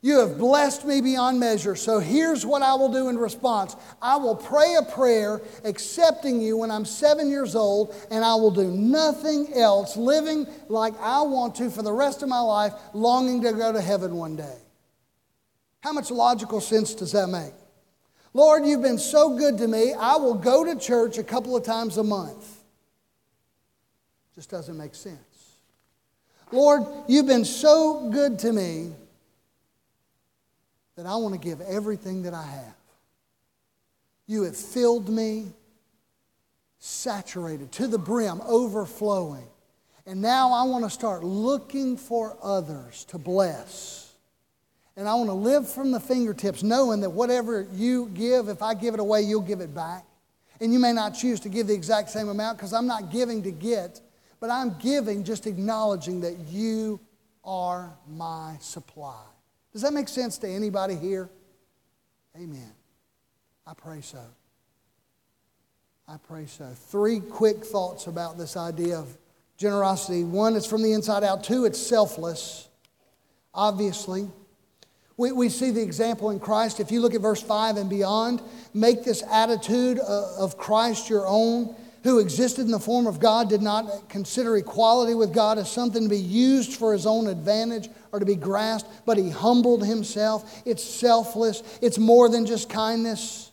You 0.00 0.20
have 0.20 0.38
blessed 0.38 0.84
me 0.84 1.00
beyond 1.00 1.40
measure. 1.40 1.74
So 1.74 1.98
here's 1.98 2.46
what 2.46 2.62
I 2.62 2.74
will 2.74 2.92
do 2.92 3.08
in 3.08 3.18
response 3.18 3.74
I 4.00 4.16
will 4.16 4.36
pray 4.36 4.76
a 4.76 4.82
prayer 4.82 5.40
accepting 5.64 6.40
you 6.40 6.58
when 6.58 6.70
I'm 6.70 6.84
seven 6.84 7.28
years 7.28 7.56
old, 7.56 7.94
and 8.10 8.24
I 8.24 8.34
will 8.36 8.52
do 8.52 8.70
nothing 8.70 9.52
else, 9.54 9.96
living 9.96 10.46
like 10.68 10.94
I 11.00 11.22
want 11.22 11.56
to 11.56 11.70
for 11.70 11.82
the 11.82 11.92
rest 11.92 12.22
of 12.22 12.28
my 12.28 12.40
life, 12.40 12.74
longing 12.94 13.42
to 13.42 13.52
go 13.52 13.72
to 13.72 13.80
heaven 13.80 14.14
one 14.14 14.36
day. 14.36 14.58
How 15.80 15.92
much 15.92 16.10
logical 16.10 16.60
sense 16.60 16.94
does 16.94 17.12
that 17.12 17.28
make? 17.28 17.52
Lord, 18.38 18.64
you've 18.64 18.82
been 18.82 18.98
so 18.98 19.36
good 19.36 19.58
to 19.58 19.66
me, 19.66 19.92
I 19.94 20.14
will 20.14 20.36
go 20.36 20.64
to 20.64 20.78
church 20.78 21.18
a 21.18 21.24
couple 21.24 21.56
of 21.56 21.64
times 21.64 21.98
a 21.98 22.04
month. 22.04 22.60
Just 24.36 24.48
doesn't 24.48 24.76
make 24.76 24.94
sense. 24.94 25.18
Lord, 26.52 26.84
you've 27.08 27.26
been 27.26 27.44
so 27.44 28.08
good 28.10 28.38
to 28.38 28.52
me 28.52 28.92
that 30.94 31.04
I 31.04 31.16
want 31.16 31.34
to 31.34 31.40
give 31.40 31.60
everything 31.62 32.22
that 32.22 32.32
I 32.32 32.44
have. 32.44 32.76
You 34.28 34.44
have 34.44 34.56
filled 34.56 35.08
me, 35.08 35.46
saturated 36.78 37.72
to 37.72 37.88
the 37.88 37.98
brim, 37.98 38.40
overflowing. 38.42 39.48
And 40.06 40.22
now 40.22 40.52
I 40.52 40.62
want 40.62 40.84
to 40.84 40.90
start 40.90 41.24
looking 41.24 41.96
for 41.96 42.36
others 42.40 43.04
to 43.06 43.18
bless. 43.18 44.07
And 44.98 45.08
I 45.08 45.14
want 45.14 45.30
to 45.30 45.34
live 45.34 45.70
from 45.70 45.92
the 45.92 46.00
fingertips, 46.00 46.64
knowing 46.64 47.02
that 47.02 47.10
whatever 47.10 47.68
you 47.72 48.10
give, 48.14 48.48
if 48.48 48.62
I 48.62 48.74
give 48.74 48.94
it 48.94 49.00
away, 49.00 49.22
you'll 49.22 49.40
give 49.42 49.60
it 49.60 49.72
back. 49.72 50.04
And 50.60 50.72
you 50.72 50.80
may 50.80 50.92
not 50.92 51.10
choose 51.10 51.38
to 51.40 51.48
give 51.48 51.68
the 51.68 51.72
exact 51.72 52.10
same 52.10 52.28
amount 52.28 52.58
because 52.58 52.72
I'm 52.72 52.88
not 52.88 53.12
giving 53.12 53.40
to 53.44 53.52
get, 53.52 54.00
but 54.40 54.50
I'm 54.50 54.76
giving 54.80 55.22
just 55.22 55.46
acknowledging 55.46 56.20
that 56.22 56.36
you 56.48 56.98
are 57.44 57.96
my 58.08 58.56
supply. 58.58 59.22
Does 59.72 59.82
that 59.82 59.92
make 59.92 60.08
sense 60.08 60.36
to 60.38 60.48
anybody 60.48 60.96
here? 60.96 61.30
Amen. 62.34 62.72
I 63.68 63.74
pray 63.74 64.00
so. 64.00 64.24
I 66.08 66.16
pray 66.16 66.46
so. 66.46 66.72
Three 66.74 67.20
quick 67.20 67.64
thoughts 67.64 68.08
about 68.08 68.36
this 68.36 68.56
idea 68.56 68.98
of 68.98 69.16
generosity. 69.58 70.24
One, 70.24 70.56
it's 70.56 70.66
from 70.66 70.82
the 70.82 70.92
inside 70.92 71.22
out. 71.22 71.44
Two, 71.44 71.66
it's 71.66 71.78
selfless, 71.78 72.68
obviously. 73.54 74.28
We, 75.18 75.32
we 75.32 75.48
see 75.50 75.72
the 75.72 75.82
example 75.82 76.30
in 76.30 76.40
Christ. 76.40 76.80
If 76.80 76.90
you 76.90 77.00
look 77.00 77.14
at 77.14 77.20
verse 77.20 77.42
5 77.42 77.76
and 77.76 77.90
beyond, 77.90 78.40
make 78.72 79.04
this 79.04 79.22
attitude 79.30 79.98
of 79.98 80.56
Christ 80.56 81.10
your 81.10 81.26
own 81.26 81.74
who 82.04 82.20
existed 82.20 82.64
in 82.64 82.70
the 82.70 82.78
form 82.78 83.08
of 83.08 83.18
God 83.18 83.48
did 83.48 83.60
not 83.60 84.08
consider 84.08 84.56
equality 84.56 85.14
with 85.14 85.34
God 85.34 85.58
as 85.58 85.70
something 85.70 86.04
to 86.04 86.08
be 86.08 86.16
used 86.16 86.74
for 86.74 86.92
his 86.92 87.04
own 87.04 87.26
advantage 87.26 87.88
or 88.12 88.20
to 88.20 88.24
be 88.24 88.36
grasped, 88.36 88.88
but 89.04 89.18
he 89.18 89.28
humbled 89.28 89.84
himself. 89.84 90.62
It's 90.64 90.82
selfless, 90.82 91.62
it's 91.82 91.98
more 91.98 92.28
than 92.28 92.46
just 92.46 92.70
kindness, 92.70 93.50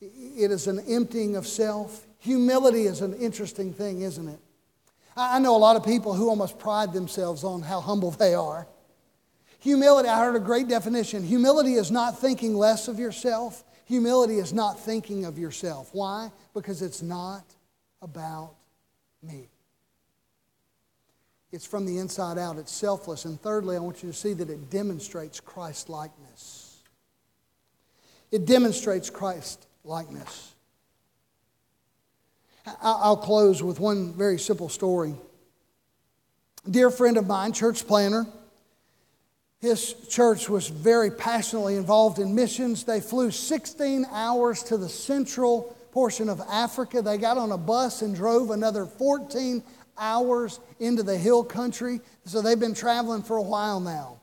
it 0.00 0.50
is 0.50 0.66
an 0.66 0.80
emptying 0.88 1.36
of 1.36 1.46
self. 1.46 2.06
Humility 2.18 2.86
is 2.86 3.00
an 3.00 3.14
interesting 3.14 3.72
thing, 3.72 4.02
isn't 4.02 4.28
it? 4.28 4.40
I 5.16 5.38
know 5.38 5.54
a 5.54 5.58
lot 5.58 5.76
of 5.76 5.84
people 5.84 6.14
who 6.14 6.28
almost 6.28 6.58
pride 6.58 6.92
themselves 6.92 7.44
on 7.44 7.62
how 7.62 7.80
humble 7.80 8.10
they 8.10 8.34
are. 8.34 8.66
Humility, 9.62 10.08
I 10.08 10.18
heard 10.18 10.34
a 10.34 10.40
great 10.40 10.66
definition. 10.66 11.22
Humility 11.22 11.74
is 11.74 11.92
not 11.92 12.18
thinking 12.18 12.56
less 12.56 12.88
of 12.88 12.98
yourself. 12.98 13.62
Humility 13.84 14.38
is 14.38 14.52
not 14.52 14.80
thinking 14.80 15.24
of 15.24 15.38
yourself. 15.38 15.90
Why? 15.92 16.32
Because 16.52 16.82
it's 16.82 17.00
not 17.00 17.44
about 18.00 18.56
me. 19.22 19.50
It's 21.52 21.64
from 21.64 21.86
the 21.86 21.98
inside 21.98 22.38
out, 22.38 22.56
it's 22.58 22.72
selfless. 22.72 23.24
And 23.24 23.40
thirdly, 23.40 23.76
I 23.76 23.78
want 23.78 24.02
you 24.02 24.10
to 24.10 24.16
see 24.16 24.32
that 24.32 24.50
it 24.50 24.68
demonstrates 24.68 25.38
Christ 25.38 25.88
likeness. 25.88 26.82
It 28.32 28.46
demonstrates 28.46 29.10
Christ 29.10 29.68
likeness. 29.84 30.54
I'll 32.80 33.16
close 33.16 33.62
with 33.62 33.78
one 33.78 34.12
very 34.12 34.40
simple 34.40 34.68
story. 34.68 35.14
A 36.66 36.70
dear 36.70 36.90
friend 36.90 37.16
of 37.16 37.28
mine, 37.28 37.52
church 37.52 37.86
planner, 37.86 38.26
his 39.62 39.94
church 40.08 40.48
was 40.48 40.66
very 40.66 41.08
passionately 41.08 41.76
involved 41.76 42.18
in 42.18 42.34
missions. 42.34 42.82
They 42.82 43.00
flew 43.00 43.30
16 43.30 44.04
hours 44.10 44.64
to 44.64 44.76
the 44.76 44.88
central 44.88 45.76
portion 45.92 46.28
of 46.28 46.40
Africa. 46.50 47.00
They 47.00 47.16
got 47.16 47.38
on 47.38 47.52
a 47.52 47.56
bus 47.56 48.02
and 48.02 48.12
drove 48.12 48.50
another 48.50 48.86
14 48.86 49.62
hours 49.96 50.58
into 50.80 51.04
the 51.04 51.16
hill 51.16 51.44
country. 51.44 52.00
So 52.24 52.42
they've 52.42 52.58
been 52.58 52.74
traveling 52.74 53.22
for 53.22 53.36
a 53.36 53.42
while 53.42 53.78
now. 53.78 54.18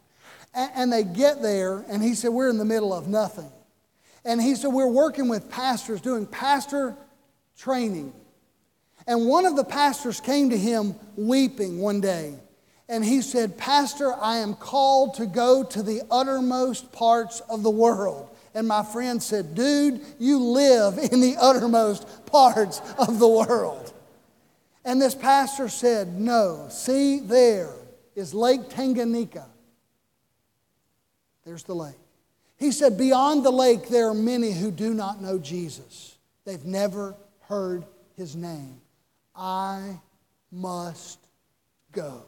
And 0.53 0.91
they 0.91 1.05
get 1.05 1.41
there, 1.41 1.85
and 1.87 2.03
he 2.03 2.15
said, 2.15 2.31
We're 2.31 2.49
in 2.49 2.57
the 2.57 2.65
middle 2.65 2.91
of 2.91 3.07
nothing. 3.07 3.49
And 4.25 4.41
he 4.41 4.55
said, 4.55 4.73
We're 4.73 4.91
working 4.91 5.29
with 5.29 5.49
pastors, 5.49 6.01
doing 6.01 6.25
pastor 6.25 6.97
training. 7.57 8.11
And 9.07 9.25
one 9.25 9.45
of 9.45 9.55
the 9.55 9.63
pastors 9.63 10.19
came 10.19 10.49
to 10.49 10.57
him 10.57 10.95
weeping 11.15 11.79
one 11.79 12.01
day 12.01 12.39
and 12.89 13.05
he 13.05 13.21
said, 13.21 13.55
Pastor, 13.55 14.13
I 14.19 14.37
am 14.37 14.55
called 14.55 15.13
to 15.15 15.27
go 15.27 15.63
to 15.63 15.83
the 15.83 16.01
uttermost 16.09 16.91
parts 16.91 17.39
of 17.41 17.61
the 17.61 17.69
world. 17.69 18.35
And 18.55 18.67
my 18.67 18.83
friend 18.83 19.21
said, 19.21 19.53
Dude, 19.53 20.01
you 20.17 20.39
live 20.39 20.97
in 21.11 21.21
the 21.21 21.37
uttermost 21.39 22.25
parts 22.25 22.81
of 22.97 23.19
the 23.19 23.27
world. 23.27 23.93
And 24.83 24.99
this 24.99 25.13
pastor 25.13 25.69
said, 25.69 26.19
No, 26.19 26.67
see, 26.71 27.19
there 27.19 27.71
is 28.15 28.33
Lake 28.33 28.69
Tanganyika. 28.69 29.45
There's 31.45 31.63
the 31.63 31.75
lake. 31.75 31.95
He 32.57 32.71
said, 32.71 32.97
Beyond 32.97 33.45
the 33.45 33.51
lake, 33.51 33.87
there 33.87 34.09
are 34.09 34.15
many 34.15 34.51
who 34.51 34.71
do 34.71 34.95
not 34.95 35.21
know 35.21 35.37
Jesus. 35.37 36.17
They've 36.43 36.65
never 36.65 37.15
heard 37.41 37.85
his 38.17 38.35
name. 38.35 38.81
I 39.35 39.99
must 40.51 41.19
go. 41.91 42.25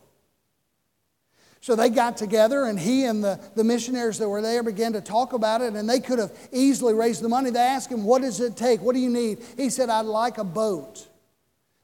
So 1.62 1.76
they 1.76 1.90
got 1.90 2.18
together, 2.18 2.66
and 2.66 2.80
he 2.80 3.06
and 3.06 3.24
the, 3.24 3.40
the 3.56 3.64
missionaries 3.64 4.18
that 4.18 4.28
were 4.28 4.42
there 4.42 4.64
began 4.64 4.94
to 4.94 5.02
talk 5.02 5.34
about 5.34 5.62
it, 5.62 5.74
and 5.74 5.88
they 5.88 6.00
could 6.00 6.18
have 6.18 6.32
easily 6.52 6.96
raised 6.96 7.22
the 7.22 7.30
money. 7.30 7.52
They 7.52 7.60
asked 7.60 7.92
him, 7.92 8.04
What 8.04 8.24
does 8.24 8.40
it 8.40 8.58
take? 8.58 8.82
What 8.82 8.96
do 8.96 9.00
you 9.00 9.12
need? 9.12 9.40
He 9.58 9.70
said, 9.70 9.90
I'd 9.90 10.08
like 10.08 10.40
a 10.40 10.44
boat. 10.44 11.08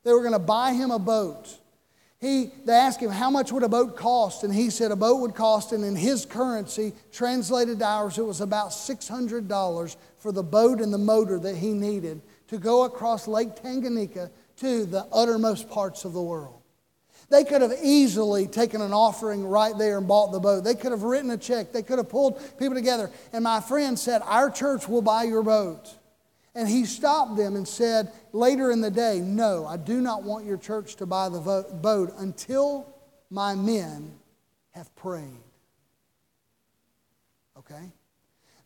They 0.03 0.11
were 0.11 0.21
going 0.21 0.33
to 0.33 0.39
buy 0.39 0.73
him 0.73 0.89
a 0.89 0.97
boat. 0.97 1.59
He, 2.19 2.49
they 2.65 2.73
asked 2.73 2.99
him, 2.99 3.11
How 3.11 3.29
much 3.29 3.51
would 3.51 3.61
a 3.61 3.69
boat 3.69 3.95
cost? 3.95 4.43
And 4.43 4.51
he 4.51 4.71
said, 4.71 4.89
A 4.89 4.95
boat 4.95 5.17
would 5.17 5.35
cost, 5.35 5.71
and 5.71 5.83
in 5.83 5.95
his 5.95 6.25
currency, 6.25 6.93
translated 7.11 7.77
to 7.79 7.85
ours, 7.85 8.17
it 8.17 8.25
was 8.25 8.41
about 8.41 8.69
$600 8.69 9.95
for 10.17 10.31
the 10.31 10.41
boat 10.41 10.81
and 10.81 10.91
the 10.91 10.97
motor 10.97 11.37
that 11.37 11.55
he 11.55 11.73
needed 11.73 12.21
to 12.47 12.57
go 12.57 12.85
across 12.85 13.27
Lake 13.27 13.55
Tanganyika 13.55 14.31
to 14.57 14.85
the 14.85 15.05
uttermost 15.11 15.69
parts 15.69 16.03
of 16.03 16.13
the 16.13 16.21
world. 16.21 16.56
They 17.29 17.43
could 17.43 17.61
have 17.61 17.73
easily 17.83 18.47
taken 18.47 18.81
an 18.81 18.93
offering 18.93 19.45
right 19.45 19.77
there 19.77 19.97
and 19.97 20.07
bought 20.07 20.31
the 20.31 20.39
boat. 20.39 20.63
They 20.63 20.75
could 20.75 20.91
have 20.91 21.03
written 21.03 21.29
a 21.31 21.37
check. 21.37 21.73
They 21.73 21.83
could 21.83 21.97
have 21.97 22.07
pulled 22.07 22.39
people 22.57 22.75
together. 22.75 23.11
And 23.33 23.43
my 23.43 23.59
friend 23.59 23.99
said, 23.99 24.21
Our 24.23 24.49
church 24.49 24.87
will 24.87 25.01
buy 25.01 25.23
your 25.23 25.43
boat. 25.43 25.93
And 26.55 26.67
he 26.67 26.85
stopped 26.85 27.35
them 27.35 27.55
and 27.55 27.67
said 27.67 28.11
later 28.31 28.71
in 28.71 28.81
the 28.81 28.89
day, 28.89 29.19
No, 29.19 29.65
I 29.65 29.75
do 29.75 30.01
not 30.01 30.23
want 30.23 30.45
your 30.45 30.57
church 30.57 30.95
to 30.97 31.05
buy 31.05 31.27
the 31.27 31.65
boat 31.81 32.13
until 32.17 32.87
my 33.29 33.55
men 33.55 34.13
have 34.71 34.95
prayed. 34.95 35.43
Okay? 37.59 37.91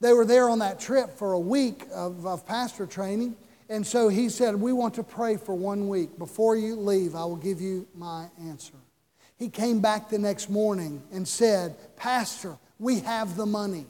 They 0.02 0.14
were 0.14 0.26
there 0.26 0.50
on 0.50 0.60
that 0.60 0.80
trip 0.80 1.18
for 1.18 1.34
a 1.34 1.40
week 1.40 1.86
of, 1.92 2.26
of 2.26 2.46
pastor 2.46 2.86
training. 2.86 3.36
And 3.72 3.88
so 3.88 4.10
he 4.10 4.28
said, 4.28 4.56
We 4.56 4.74
want 4.74 4.96
to 4.96 5.04
pray 5.04 5.38
for 5.38 5.56
one 5.56 5.88
week. 5.88 6.20
Before 6.20 6.58
you 6.58 6.76
leave, 6.76 7.16
I 7.16 7.24
will 7.24 7.38
give 7.38 7.62
you 7.62 7.88
my 7.96 8.28
answer. 8.38 8.74
He 9.38 9.48
came 9.48 9.80
back 9.80 10.10
the 10.10 10.20
next 10.20 10.50
morning 10.50 11.02
and 11.14 11.26
said, 11.26 11.78
Pastor, 11.96 12.58
we 12.80 13.00
have 13.00 13.38
the 13.38 13.46
money. 13.46 13.86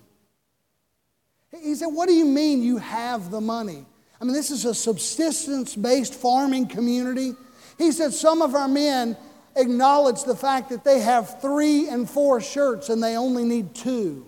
He 1.63 1.73
said, 1.73 1.87
What 1.87 2.07
do 2.07 2.13
you 2.13 2.25
mean 2.25 2.61
you 2.61 2.77
have 2.77 3.31
the 3.31 3.41
money? 3.41 3.83
I 4.21 4.23
mean, 4.23 4.33
this 4.33 4.51
is 4.51 4.65
a 4.65 4.75
subsistence 4.75 5.75
based 5.75 6.13
farming 6.13 6.67
community. 6.67 7.33
He 7.79 7.91
said, 7.91 8.13
Some 8.13 8.43
of 8.43 8.53
our 8.53 8.67
men 8.67 9.17
acknowledge 9.55 10.25
the 10.25 10.35
fact 10.35 10.69
that 10.69 10.83
they 10.83 10.99
have 10.99 11.41
three 11.41 11.89
and 11.89 12.07
four 12.07 12.39
shirts 12.39 12.89
and 12.89 13.01
they 13.01 13.17
only 13.17 13.45
need 13.45 13.73
two. 13.73 14.27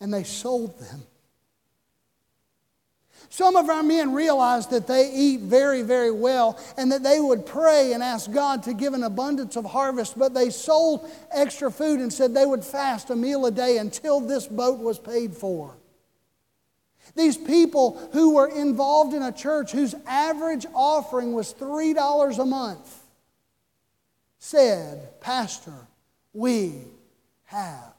And 0.00 0.12
they 0.12 0.22
sold 0.22 0.78
them. 0.78 1.02
Some 3.34 3.56
of 3.56 3.68
our 3.68 3.82
men 3.82 4.12
realized 4.12 4.70
that 4.70 4.86
they 4.86 5.10
eat 5.12 5.40
very, 5.40 5.82
very 5.82 6.12
well 6.12 6.56
and 6.76 6.92
that 6.92 7.02
they 7.02 7.18
would 7.18 7.44
pray 7.44 7.92
and 7.92 8.00
ask 8.00 8.30
God 8.30 8.62
to 8.62 8.72
give 8.72 8.94
an 8.94 9.02
abundance 9.02 9.56
of 9.56 9.64
harvest, 9.64 10.16
but 10.16 10.34
they 10.34 10.50
sold 10.50 11.10
extra 11.32 11.68
food 11.68 11.98
and 11.98 12.12
said 12.12 12.32
they 12.32 12.46
would 12.46 12.64
fast 12.64 13.10
a 13.10 13.16
meal 13.16 13.44
a 13.46 13.50
day 13.50 13.78
until 13.78 14.20
this 14.20 14.46
boat 14.46 14.78
was 14.78 15.00
paid 15.00 15.34
for. 15.34 15.74
These 17.16 17.36
people 17.36 18.08
who 18.12 18.36
were 18.36 18.46
involved 18.46 19.14
in 19.14 19.22
a 19.24 19.32
church 19.32 19.72
whose 19.72 19.96
average 20.06 20.64
offering 20.72 21.32
was 21.32 21.52
$3 21.54 22.38
a 22.38 22.44
month 22.44 23.02
said, 24.38 25.20
Pastor, 25.20 25.88
we 26.32 26.84
have 27.46 27.94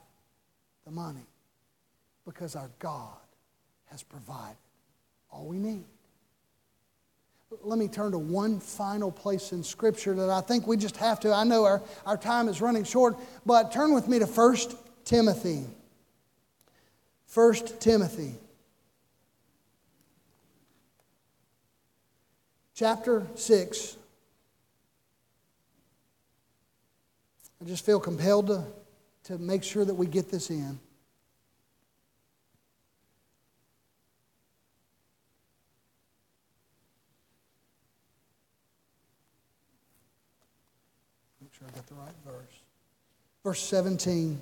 the 0.86 0.92
money 0.92 1.28
because 2.24 2.56
our 2.56 2.72
God 2.80 3.18
has 3.88 4.02
provided 4.02 4.56
all 5.36 5.46
we 5.46 5.58
need. 5.58 5.84
Let 7.62 7.78
me 7.78 7.88
turn 7.88 8.12
to 8.12 8.18
one 8.18 8.60
final 8.60 9.12
place 9.12 9.52
in 9.52 9.64
Scripture 9.64 10.14
that 10.16 10.30
I 10.30 10.42
think 10.42 10.66
we 10.66 10.78
just 10.78 10.98
have 10.98 11.20
to. 11.22 11.34
I 11.34 11.44
know 11.44 11.66
our, 11.66 11.82
our 12.06 12.18
time 12.18 12.48
is 12.48 12.62
running 12.62 12.84
short, 12.84 13.18
but 13.46 13.72
turn 13.72 13.94
with 13.94 14.08
me 14.08 14.20
to 14.20 14.26
1 14.26 14.58
Timothy. 15.04 15.66
1 17.34 17.54
Timothy. 17.80 18.36
Chapter 22.74 23.26
6. 23.36 23.98
I 27.62 27.66
just 27.66 27.86
feel 27.86 28.00
compelled 28.00 28.48
to, 28.48 28.66
to 29.26 29.38
make 29.38 29.64
sure 29.64 29.84
that 29.86 29.96
we 29.96 30.08
get 30.08 30.30
this 30.30 30.50
in. 30.50 30.80
Sure 41.66 41.74
I 41.74 41.76
got 41.76 41.88
the 41.88 41.96
right 41.96 42.14
verse. 42.26 42.60
Verse 43.44 43.62
17. 43.62 44.42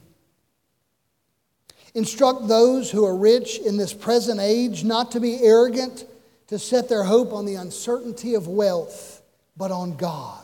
Instruct 1.95 2.47
those 2.47 2.89
who 2.89 3.05
are 3.05 3.15
rich 3.15 3.59
in 3.59 3.77
this 3.77 3.93
present 3.93 4.39
age 4.39 4.83
not 4.83 5.11
to 5.11 5.19
be 5.19 5.43
arrogant, 5.43 6.05
to 6.47 6.57
set 6.57 6.89
their 6.89 7.03
hope 7.03 7.33
on 7.33 7.45
the 7.45 7.55
uncertainty 7.55 8.33
of 8.33 8.47
wealth, 8.47 9.21
but 9.55 9.71
on 9.71 9.95
God 9.95 10.43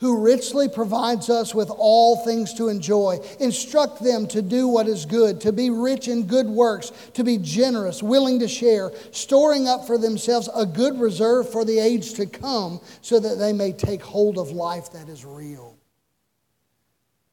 who 0.00 0.20
richly 0.20 0.68
provides 0.68 1.28
us 1.28 1.54
with 1.54 1.70
all 1.70 2.24
things 2.24 2.54
to 2.54 2.68
enjoy. 2.68 3.18
Instruct 3.40 4.02
them 4.02 4.28
to 4.28 4.40
do 4.40 4.68
what 4.68 4.86
is 4.86 5.04
good, 5.04 5.40
to 5.40 5.52
be 5.52 5.70
rich 5.70 6.06
in 6.06 6.26
good 6.26 6.46
works, 6.46 6.92
to 7.14 7.24
be 7.24 7.36
generous, 7.38 8.02
willing 8.02 8.38
to 8.38 8.46
share, 8.46 8.92
storing 9.10 9.66
up 9.66 9.86
for 9.86 9.98
themselves 9.98 10.48
a 10.54 10.64
good 10.64 11.00
reserve 11.00 11.50
for 11.50 11.64
the 11.64 11.78
age 11.78 12.14
to 12.14 12.26
come, 12.26 12.80
so 13.02 13.18
that 13.18 13.38
they 13.38 13.52
may 13.52 13.72
take 13.72 14.02
hold 14.02 14.38
of 14.38 14.52
life 14.52 14.92
that 14.92 15.08
is 15.08 15.24
real. 15.24 15.77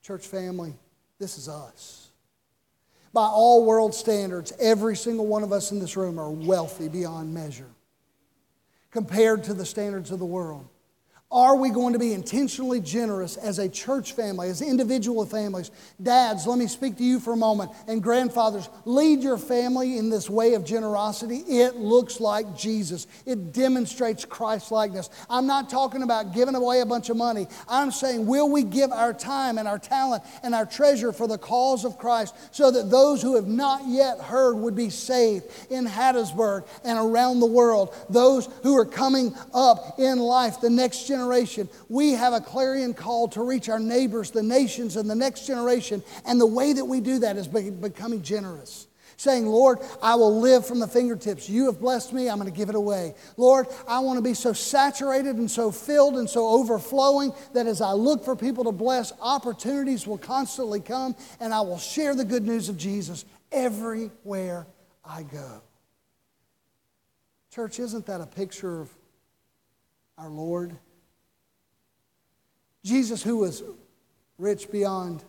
Church 0.06 0.28
family, 0.28 0.72
this 1.18 1.40
is 1.40 1.50
us. 1.50 2.10
By 3.12 3.26
all 3.26 3.66
world 3.66 3.96
standards, 3.96 4.54
every 4.60 4.96
single 4.96 5.26
one 5.26 5.42
of 5.42 5.52
us 5.52 5.72
in 5.72 5.80
this 5.80 5.98
room 5.98 6.20
are 6.20 6.30
wealthy 6.30 6.90
beyond 6.90 7.34
measure 7.34 7.72
compared 8.92 9.44
to 9.46 9.56
the 9.56 9.66
standards 9.66 10.12
of 10.12 10.20
the 10.20 10.26
world. 10.26 10.68
Are 11.36 11.58
we 11.58 11.70
going 11.70 11.92
to 11.92 12.00
be 12.00 12.14
intentionally 12.14 12.80
generous 12.80 13.36
as 13.36 13.60
a 13.60 13.68
church 13.68 14.14
family, 14.14 14.48
as 14.48 14.62
individual 14.62 15.26
families? 15.26 15.70
Dads, 16.02 16.48
let 16.48 16.58
me 16.58 16.66
speak 16.68 16.96
to 16.96 17.04
you 17.04 17.20
for 17.20 17.34
a 17.34 17.36
moment. 17.36 17.72
And 17.90 18.02
grandfathers, 18.02 18.70
lead 18.86 19.22
your 19.22 19.38
family 19.38 19.98
in 19.98 20.10
this 20.10 20.30
way 20.30 20.54
of 20.54 20.64
generosity. 20.64 21.40
It 21.40 21.76
looks 21.76 22.22
like 22.22 22.56
Jesus, 22.56 23.06
it 23.26 23.52
demonstrates 23.52 24.24
Christ 24.24 24.72
likeness. 24.72 25.10
I'm 25.30 25.46
not 25.46 25.70
talking 25.70 26.04
about 26.04 26.34
giving 26.34 26.56
away 26.56 26.80
a 26.80 26.86
bunch 26.86 27.10
of 27.10 27.18
money. 27.18 27.48
I'm 27.68 27.92
saying, 27.92 28.26
will 28.26 28.50
we 28.50 28.64
give 28.64 28.94
our 28.94 29.12
time 29.12 29.58
and 29.58 29.68
our 29.68 29.78
talent 29.78 30.24
and 30.42 30.56
our 30.56 30.66
treasure 30.66 31.12
for 31.12 31.28
the 31.28 31.38
cause 31.38 31.84
of 31.84 31.98
Christ 31.98 32.34
so 32.52 32.72
that 32.72 32.90
those 32.90 33.22
who 33.22 33.36
have 33.36 33.48
not 33.48 33.82
yet 33.88 34.22
heard 34.22 34.56
would 34.56 34.76
be 34.78 34.90
saved 34.90 35.52
in 35.70 35.86
Hattiesburg 35.86 36.66
and 36.86 36.98
around 36.98 37.42
the 37.42 37.46
world? 37.46 37.94
Those 38.10 38.48
who 38.64 38.78
are 38.78 38.86
coming 38.86 39.36
up 39.54 40.00
in 40.00 40.20
life, 40.20 40.62
the 40.62 40.70
next 40.70 41.08
generation 41.08 41.25
generation, 41.26 41.68
we 41.90 42.12
have 42.12 42.34
a 42.34 42.42
clarion 42.42 42.94
call 42.94 43.28
to 43.30 43.44
reach 43.44 43.70
our 43.70 43.80
neighbors, 43.80 44.32
the 44.32 44.44
nations, 44.44 44.96
and 44.96 45.10
the 45.10 45.16
next 45.16 45.48
generation. 45.48 46.04
And 46.26 46.40
the 46.40 46.46
way 46.46 46.74
that 46.74 46.86
we 46.86 47.02
do 47.02 47.20
that 47.20 47.36
is 47.38 47.48
by 47.48 47.70
becoming 47.70 48.22
generous. 48.22 48.88
Saying, 49.18 49.46
Lord, 49.46 49.80
I 50.04 50.16
will 50.16 50.42
live 50.42 50.68
from 50.68 50.80
the 50.80 50.88
fingertips. 50.88 51.50
You 51.50 51.68
have 51.68 51.80
blessed 51.80 52.12
me, 52.12 52.30
I'm 52.30 52.38
going 52.38 52.52
to 52.52 52.56
give 52.56 52.68
it 52.68 52.76
away. 52.76 53.16
Lord, 53.38 53.68
I 53.88 54.00
want 54.00 54.18
to 54.18 54.22
be 54.22 54.34
so 54.34 54.52
saturated 54.52 55.38
and 55.38 55.50
so 55.50 55.72
filled 55.72 56.16
and 56.16 56.30
so 56.30 56.48
overflowing 56.48 57.34
that 57.54 57.66
as 57.66 57.80
I 57.80 57.94
look 57.94 58.26
for 58.26 58.36
people 58.36 58.66
to 58.66 58.74
bless, 58.74 59.14
opportunities 59.22 60.06
will 60.06 60.18
constantly 60.18 60.82
come 60.82 61.16
and 61.40 61.54
I 61.54 61.62
will 61.62 61.80
share 61.80 62.14
the 62.14 62.26
good 62.26 62.44
news 62.44 62.68
of 62.68 62.78
Jesus 62.78 63.24
everywhere 63.54 64.68
I 65.04 65.24
go. 65.24 65.62
Church, 67.52 67.80
isn't 67.80 68.06
that 68.08 68.20
a 68.20 68.28
picture 68.28 68.82
of 68.82 68.90
our 70.18 70.30
Lord? 70.30 70.78
Jesus, 72.86 73.24
who 73.24 73.38
was 73.38 73.64
rich 74.38 74.70
beyond 74.72 75.24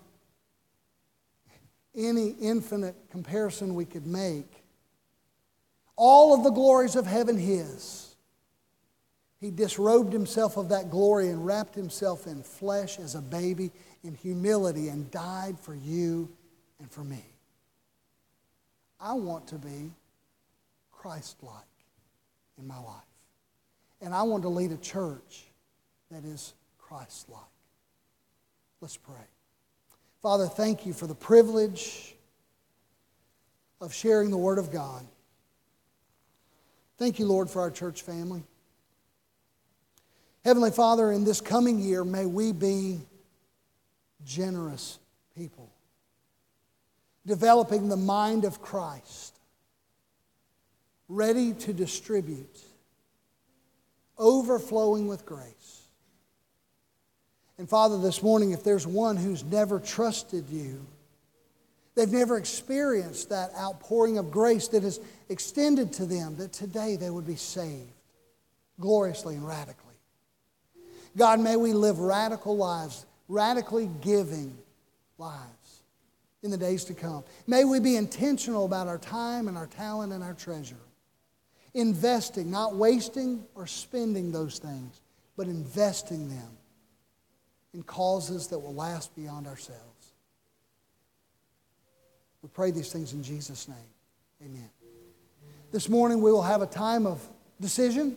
any 1.97 2.37
infinite 2.39 2.95
comparison 3.11 3.75
we 3.75 3.87
could 3.87 4.07
make, 4.07 4.63
all 5.97 6.35
of 6.35 6.45
the 6.45 6.51
glories 6.51 6.97
of 6.97 7.07
heaven 7.07 7.39
his. 7.39 8.15
He 9.41 9.51
disrobed 9.51 10.13
himself 10.13 10.59
of 10.59 10.69
that 10.69 10.91
glory 10.91 11.29
and 11.31 11.47
wrapped 11.47 11.75
himself 11.75 12.27
in 12.27 12.43
flesh 12.43 12.99
as 12.99 13.15
a 13.15 13.23
baby 13.23 13.71
in 14.05 14.15
humility 14.15 14.89
and 14.89 15.11
died 15.11 15.59
for 15.59 15.75
you 15.75 16.29
and 16.79 16.91
for 16.91 17.05
me. 17.05 17.25
I 19.01 19.15
want 19.15 19.47
to 19.49 19.57
be 19.57 19.93
Christ 20.93 21.37
like 21.43 21.55
in 22.59 22.67
my 22.67 22.79
life. 22.79 23.03
And 24.03 24.15
I 24.15 24.25
want 24.25 24.43
to 24.43 24.51
lead 24.51 24.73
a 24.73 24.77
church 24.77 25.45
that 26.11 26.25
is 26.25 26.53
Christ 26.89 27.29
like. 27.29 27.41
Let's 28.81 28.97
pray. 28.97 29.15
Father, 30.23 30.47
thank 30.47 30.87
you 30.87 30.93
for 30.93 31.07
the 31.07 31.15
privilege 31.15 32.15
of 33.81 33.93
sharing 33.93 34.31
the 34.31 34.37
Word 34.37 34.59
of 34.59 34.71
God. 34.71 35.05
Thank 36.97 37.19
you, 37.19 37.27
Lord, 37.27 37.51
for 37.51 37.61
our 37.61 37.71
church 37.71 38.03
family. 38.03 38.45
Heavenly 40.45 40.71
Father, 40.71 41.11
in 41.11 41.25
this 41.25 41.41
coming 41.41 41.81
year, 41.81 42.05
may 42.05 42.25
we 42.25 42.53
be 42.53 43.01
generous 44.25 45.01
people, 45.37 45.69
developing 47.27 47.89
the 47.89 47.97
mind 47.97 48.45
of 48.45 48.63
Christ, 48.63 49.37
ready 51.09 51.53
to 51.53 51.73
distribute, 51.73 52.61
overflowing 54.19 55.09
with 55.09 55.27
grace. 55.27 55.76
And 57.59 57.69
Father, 57.69 57.99
this 57.99 58.23
morning, 58.23 58.51
if 58.51 58.63
there's 58.63 58.87
one 58.87 59.17
who's 59.17 59.43
never 59.43 59.81
trusted 59.81 60.49
you, 60.51 60.87
they've 61.95 62.11
never 62.11 62.37
experienced 62.37 63.31
that 63.31 63.51
outpouring 63.55 64.19
of 64.19 64.31
grace 64.31 64.69
that 64.69 64.85
is 64.85 65.01
extended 65.29 65.93
to 65.95 66.05
them, 66.05 66.37
that 66.37 66.53
today 66.53 66.97
they 66.97 67.11
would 67.11 67.27
be 67.27 67.37
saved 67.37 67.93
gloriously 68.79 69.37
and 69.37 69.47
radically. 69.47 69.95
God, 71.17 71.41
may 71.41 71.57
we 71.57 71.73
live 71.73 71.99
radical 71.99 72.59
lives, 72.59 73.07
radically 73.27 73.89
giving 74.03 74.57
lives 75.17 75.83
in 76.43 76.51
the 76.51 76.59
days 76.59 76.85
to 76.85 76.95
come. 76.95 77.25
May 77.47 77.65
we 77.65 77.81
be 77.81 77.97
intentional 77.97 78.67
about 78.67 78.87
our 78.87 78.99
time 78.99 79.49
and 79.49 79.57
our 79.57 79.67
talent 79.67 80.13
and 80.13 80.23
our 80.23 80.35
treasure. 80.35 80.77
Investing, 81.73 82.51
not 82.51 82.77
wasting 82.77 83.45
or 83.55 83.67
spending 83.67 84.31
those 84.31 84.59
things, 84.59 85.01
but 85.39 85.47
investing 85.47 86.29
them 86.29 86.56
in 87.77 87.83
causes 87.83 88.49
that 88.49 88.59
will 88.59 88.75
last 88.75 89.15
beyond 89.15 89.47
ourselves. 89.47 90.15
We 92.43 92.49
pray 92.49 92.71
these 92.71 92.91
things 92.91 93.13
in 93.13 93.23
Jesus' 93.23 93.69
name. 93.69 93.77
Amen. 94.43 94.71
This 95.73 95.89
morning 95.89 96.23
we 96.23 96.33
will 96.33 96.43
have 96.43 96.63
a 96.63 96.67
time 96.67 97.07
of 97.07 97.21
decision. 97.61 98.17